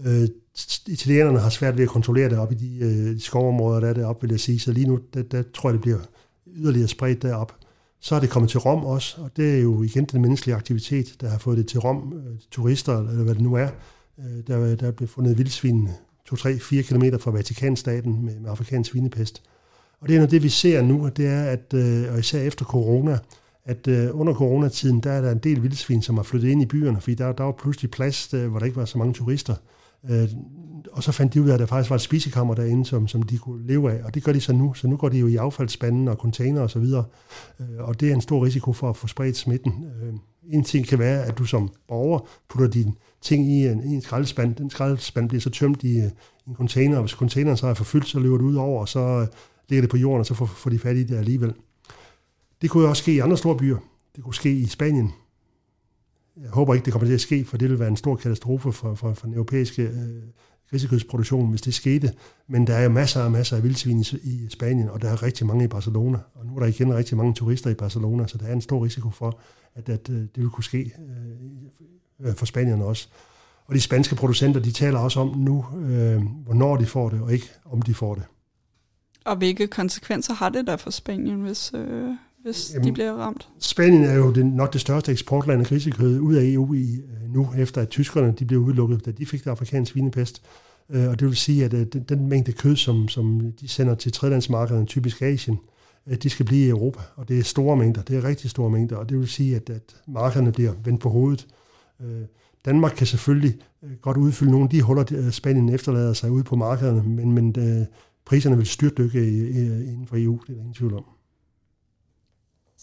Øh, 0.04 0.28
italienerne 0.86 1.38
har 1.38 1.50
svært 1.50 1.76
ved 1.76 1.84
at 1.84 1.90
kontrollere 1.90 2.28
det 2.30 2.38
op 2.38 2.52
i 2.52 2.54
de, 2.54 2.78
øh, 2.80 3.14
de 3.14 3.20
skovområder, 3.20 3.80
der 3.80 3.88
er 3.88 3.92
deroppe, 3.92 4.20
vil 4.20 4.30
jeg 4.30 4.40
sige. 4.40 4.58
Så 4.58 4.72
lige 4.72 4.86
nu, 4.86 4.98
der, 5.14 5.22
der 5.22 5.42
tror 5.54 5.68
jeg, 5.68 5.72
det 5.72 5.80
bliver 5.80 5.98
yderligere 6.56 6.88
spredt 6.88 7.22
derop. 7.22 7.52
Så 8.06 8.14
er 8.14 8.20
det 8.20 8.30
kommet 8.30 8.50
til 8.50 8.60
Rom 8.60 8.84
også, 8.84 9.20
og 9.20 9.30
det 9.36 9.56
er 9.56 9.62
jo 9.62 9.82
igen 9.82 10.04
den 10.04 10.22
menneskelige 10.22 10.56
aktivitet, 10.56 11.16
der 11.20 11.28
har 11.28 11.38
fået 11.38 11.58
det 11.58 11.66
til 11.66 11.80
Rom, 11.80 12.12
øh, 12.16 12.36
turister, 12.50 12.98
eller 12.98 13.24
hvad 13.24 13.34
det 13.34 13.42
nu 13.42 13.54
er. 13.54 13.68
Øh, 14.18 14.46
der, 14.46 14.76
der 14.76 14.90
blev 14.90 15.08
fundet 15.08 15.38
vildsvin 15.38 15.88
2-3-4 16.32 16.82
km 16.82 17.04
fra 17.20 17.30
Vatikanstaten 17.30 18.24
med, 18.24 18.40
med 18.40 18.50
afrikansk 18.50 18.90
svinepest. 18.90 19.42
Og 20.00 20.08
det 20.08 20.14
er 20.14 20.18
noget 20.18 20.30
det, 20.30 20.42
vi 20.42 20.48
ser 20.48 20.82
nu, 20.82 21.10
det 21.16 21.26
er, 21.26 21.42
at, 21.42 21.74
øh, 21.74 22.12
og 22.12 22.18
især 22.18 22.42
efter 22.42 22.64
corona, 22.64 23.18
at 23.64 23.88
under 24.12 24.34
coronatiden, 24.34 25.00
der 25.00 25.10
er 25.10 25.20
der 25.20 25.30
en 25.32 25.38
del 25.38 25.62
vildsvin, 25.62 26.02
som 26.02 26.16
har 26.16 26.22
flyttet 26.22 26.48
ind 26.48 26.62
i 26.62 26.66
byerne, 26.66 27.00
fordi 27.00 27.14
der, 27.14 27.32
der 27.32 27.44
var 27.44 27.52
pludselig 27.52 27.90
plads, 27.90 28.26
hvor 28.26 28.58
der 28.58 28.66
ikke 28.66 28.76
var 28.76 28.84
så 28.84 28.98
mange 28.98 29.14
turister. 29.14 29.54
Øh, 30.10 30.28
og 30.92 31.02
så 31.02 31.12
fandt 31.12 31.34
de 31.34 31.42
ud 31.42 31.48
af, 31.48 31.54
at 31.54 31.60
der 31.60 31.66
faktisk 31.66 31.90
var 31.90 31.96
et 31.96 32.02
spisekammer 32.02 32.54
derinde, 32.54 32.86
som, 32.86 33.08
som 33.08 33.22
de 33.22 33.38
kunne 33.38 33.66
leve 33.66 33.92
af, 33.92 34.04
og 34.04 34.14
det 34.14 34.24
gør 34.24 34.32
de 34.32 34.40
så 34.40 34.52
nu. 34.52 34.74
Så 34.74 34.88
nu 34.88 34.96
går 34.96 35.08
de 35.08 35.18
jo 35.18 35.26
i 35.26 35.36
affaldsspanden 35.36 36.08
og 36.08 36.16
container 36.16 36.60
og 36.60 36.70
så 36.70 36.78
videre, 36.78 37.04
øh, 37.60 37.66
og 37.78 38.00
det 38.00 38.10
er 38.10 38.14
en 38.14 38.20
stor 38.20 38.44
risiko 38.44 38.72
for 38.72 38.88
at 38.90 38.96
få 38.96 39.06
spredt 39.06 39.36
smitten. 39.36 39.72
Øh, 40.02 40.14
en 40.52 40.64
ting 40.64 40.86
kan 40.86 40.98
være, 40.98 41.24
at 41.24 41.38
du 41.38 41.44
som 41.44 41.70
borger 41.88 42.28
putter 42.48 42.68
dine 42.68 42.92
ting 43.22 43.52
i 43.52 43.66
en, 43.66 43.84
i 43.84 43.94
en 43.94 44.00
skraldespand. 44.00 44.54
Den 44.54 44.70
skraldespand 44.70 45.28
bliver 45.28 45.40
så 45.40 45.50
tømt 45.50 45.82
i, 45.82 45.96
øh, 45.98 46.10
i 46.46 46.48
en 46.48 46.54
container, 46.54 46.96
og 46.96 47.02
hvis 47.02 47.12
containeren 47.12 47.56
så 47.56 47.66
er 47.66 47.74
forfyldt, 47.74 48.06
så 48.06 48.18
løber 48.18 48.36
det 48.36 48.44
ud 48.44 48.54
over, 48.54 48.80
og 48.80 48.88
så 48.88 49.00
øh, 49.00 49.26
ligger 49.68 49.82
det 49.82 49.90
på 49.90 49.96
jorden, 49.96 50.20
og 50.20 50.26
så 50.26 50.34
får, 50.34 50.46
får 50.46 50.70
de 50.70 50.78
fat 50.78 50.96
i 50.96 51.04
det 51.04 51.16
alligevel. 51.16 51.54
Det 52.62 52.70
kunne 52.70 52.82
jo 52.82 52.88
også 52.88 53.02
ske 53.02 53.14
i 53.14 53.18
andre 53.18 53.36
store 53.36 53.56
byer. 53.56 53.76
Det 54.16 54.24
kunne 54.24 54.34
ske 54.34 54.52
i 54.52 54.66
Spanien, 54.66 55.12
jeg 56.42 56.50
håber 56.50 56.74
ikke, 56.74 56.84
det 56.84 56.92
kommer 56.92 57.06
til 57.06 57.14
at 57.14 57.20
ske, 57.20 57.44
for 57.44 57.56
det 57.56 57.70
vil 57.70 57.78
være 57.78 57.88
en 57.88 57.96
stor 57.96 58.16
katastrofe 58.16 58.72
for, 58.72 58.94
for, 58.94 59.12
for 59.12 59.26
den 59.26 59.34
europæiske 59.34 59.82
øh, 59.82 60.22
grisekødsproduktionen, 60.70 61.50
hvis 61.50 61.62
det 61.62 61.74
skete. 61.74 62.12
Men 62.46 62.66
der 62.66 62.74
er 62.74 62.82
jo 62.82 62.88
masser 62.88 63.22
og 63.22 63.32
masser 63.32 63.56
af 63.56 63.62
vildsvin 63.62 64.00
i, 64.00 64.18
i 64.22 64.46
Spanien, 64.50 64.88
og 64.88 65.02
der 65.02 65.08
er 65.08 65.22
rigtig 65.22 65.46
mange 65.46 65.64
i 65.64 65.68
Barcelona. 65.68 66.18
Og 66.34 66.46
nu 66.46 66.56
er 66.56 66.60
der 66.60 66.66
igen 66.66 66.94
rigtig 66.94 67.16
mange 67.16 67.34
turister 67.34 67.70
i 67.70 67.74
Barcelona, 67.74 68.26
så 68.26 68.38
der 68.38 68.46
er 68.46 68.52
en 68.52 68.60
stor 68.60 68.84
risiko 68.84 69.10
for, 69.10 69.40
at, 69.74 69.88
at 69.88 70.10
øh, 70.10 70.16
det 70.16 70.30
vil 70.34 70.48
kunne 70.48 70.64
ske 70.64 70.92
øh, 72.20 72.28
øh 72.28 72.34
for 72.34 72.46
spanierne 72.46 72.84
også. 72.84 73.08
Og 73.66 73.74
de 73.74 73.80
spanske 73.80 74.14
producenter, 74.14 74.60
de 74.60 74.72
taler 74.72 74.98
også 74.98 75.20
om 75.20 75.38
nu, 75.38 75.64
øh, 75.76 76.22
hvornår 76.44 76.76
de 76.76 76.86
får 76.86 77.08
det, 77.08 77.20
og 77.20 77.32
ikke 77.32 77.50
om 77.64 77.82
de 77.82 77.94
får 77.94 78.14
det. 78.14 78.24
Og 79.24 79.36
hvilke 79.36 79.66
konsekvenser 79.66 80.34
har 80.34 80.48
det 80.48 80.66
der 80.66 80.76
for 80.76 80.90
Spanien, 80.90 81.40
hvis, 81.40 81.72
øh, 81.74 82.10
hvis 82.46 82.70
Jamen, 82.74 82.88
de 82.88 82.92
bliver 82.92 83.12
ramt? 83.12 83.48
Spanien 83.58 84.04
er 84.04 84.14
jo 84.14 84.32
det, 84.32 84.46
nok 84.46 84.72
det 84.72 84.80
største 84.80 85.12
eksportland 85.12 85.60
af 85.60 85.66
grisekød 85.66 86.20
ud 86.20 86.34
af 86.34 86.44
EU 86.44 86.74
i, 86.74 86.94
øh, 86.94 87.34
nu, 87.34 87.48
efter 87.58 87.80
at 87.82 87.88
tyskerne 87.88 88.34
de 88.38 88.44
blev 88.44 88.60
udelukket, 88.60 89.06
da 89.06 89.10
de 89.10 89.26
fik 89.26 89.44
det 89.44 89.50
afrikanske 89.50 89.92
svinepest. 89.92 90.42
Øh, 90.90 91.08
og 91.08 91.20
det 91.20 91.28
vil 91.28 91.36
sige, 91.36 91.64
at 91.64 91.74
øh, 91.74 91.86
den, 91.86 92.02
den 92.02 92.28
mængde 92.28 92.52
kød, 92.52 92.76
som, 92.76 93.08
som 93.08 93.52
de 93.60 93.68
sender 93.68 93.94
til 93.94 94.12
tredjelandsmarkederne, 94.12 94.86
typisk 94.86 95.22
Asien, 95.22 95.58
de 96.22 96.30
skal 96.30 96.46
blive 96.46 96.66
i 96.66 96.68
Europa. 96.68 97.00
Og 97.16 97.28
det 97.28 97.38
er 97.38 97.42
store 97.42 97.76
mængder, 97.76 98.02
det 98.02 98.16
er 98.16 98.24
rigtig 98.24 98.50
store 98.50 98.70
mængder, 98.70 98.96
og 98.96 99.08
det 99.08 99.18
vil 99.18 99.28
sige, 99.28 99.56
at, 99.56 99.70
at 99.70 99.96
markederne 100.08 100.52
bliver 100.52 100.72
vendt 100.84 101.00
på 101.00 101.08
hovedet. 101.08 101.46
Danmark 102.64 102.92
kan 102.96 103.06
selvfølgelig 103.06 103.54
godt 104.00 104.16
udfylde 104.16 104.50
nogle 104.50 104.64
af 104.64 104.70
de 104.70 104.82
huller, 104.82 105.30
Spanien 105.30 105.68
efterlader 105.68 106.12
sig 106.12 106.30
ude 106.30 106.44
på 106.44 106.56
markederne, 106.56 107.02
men, 107.02 107.32
men 107.32 107.54
priserne 108.24 108.56
vil 108.56 108.66
styrtdykke 108.66 109.48
inden 109.86 110.06
for 110.06 110.16
EU, 110.16 110.40
det 110.46 110.50
er 110.50 110.54
der 110.54 110.60
ingen 110.60 110.74
tvivl 110.74 110.94
om. 110.94 111.04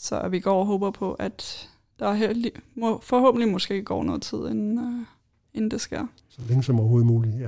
Så 0.04 0.28
vi 0.28 0.40
går 0.40 0.60
og 0.60 0.66
håber 0.66 0.92
på, 0.92 1.14
at 1.14 1.70
der 2.00 2.14
heldig, 2.14 2.52
må, 2.76 3.00
forhåbentlig 3.04 3.50
måske 3.52 3.84
går 3.84 4.04
noget 4.04 4.22
tid, 4.22 4.38
inden, 4.38 4.78
uh, 4.78 5.06
inden 5.54 5.72
det 5.72 5.82
sker. 5.82 6.08
Så 6.30 6.42
længe 6.48 6.64
som 6.64 6.80
overhovedet 6.80 7.08
muligt, 7.08 7.36
ja. 7.40 7.48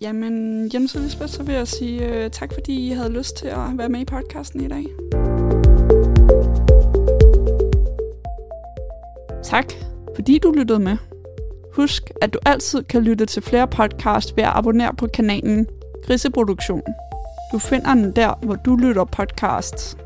Jamen, 0.00 0.64
Jens 0.74 0.94
og 0.94 1.02
Lisbeth, 1.02 1.30
så 1.30 1.42
vil 1.42 1.54
jeg 1.54 1.68
sige 1.68 2.24
uh, 2.24 2.30
tak, 2.30 2.52
fordi 2.52 2.86
I 2.86 2.90
havde 2.90 3.12
lyst 3.12 3.36
til 3.36 3.46
at 3.46 3.78
være 3.78 3.88
med 3.88 4.00
i 4.00 4.04
podcasten 4.04 4.60
i 4.60 4.68
dag. 4.68 4.86
Tak, 9.42 9.72
fordi 10.14 10.38
du 10.38 10.52
lyttede 10.52 10.78
med. 10.78 10.96
Husk, 11.74 12.10
at 12.22 12.34
du 12.34 12.38
altid 12.46 12.82
kan 12.82 13.02
lytte 13.02 13.26
til 13.26 13.42
flere 13.42 13.68
podcasts 13.68 14.36
ved 14.36 14.44
at 14.44 14.52
abonnere 14.54 14.94
på 14.94 15.06
kanalen 15.06 15.66
Griseproduktion. 16.06 16.82
Du 17.52 17.58
finder 17.58 17.94
den 17.94 18.12
der, 18.16 18.34
hvor 18.42 18.54
du 18.54 18.76
lytter 18.76 19.04
podcasts. 19.04 19.96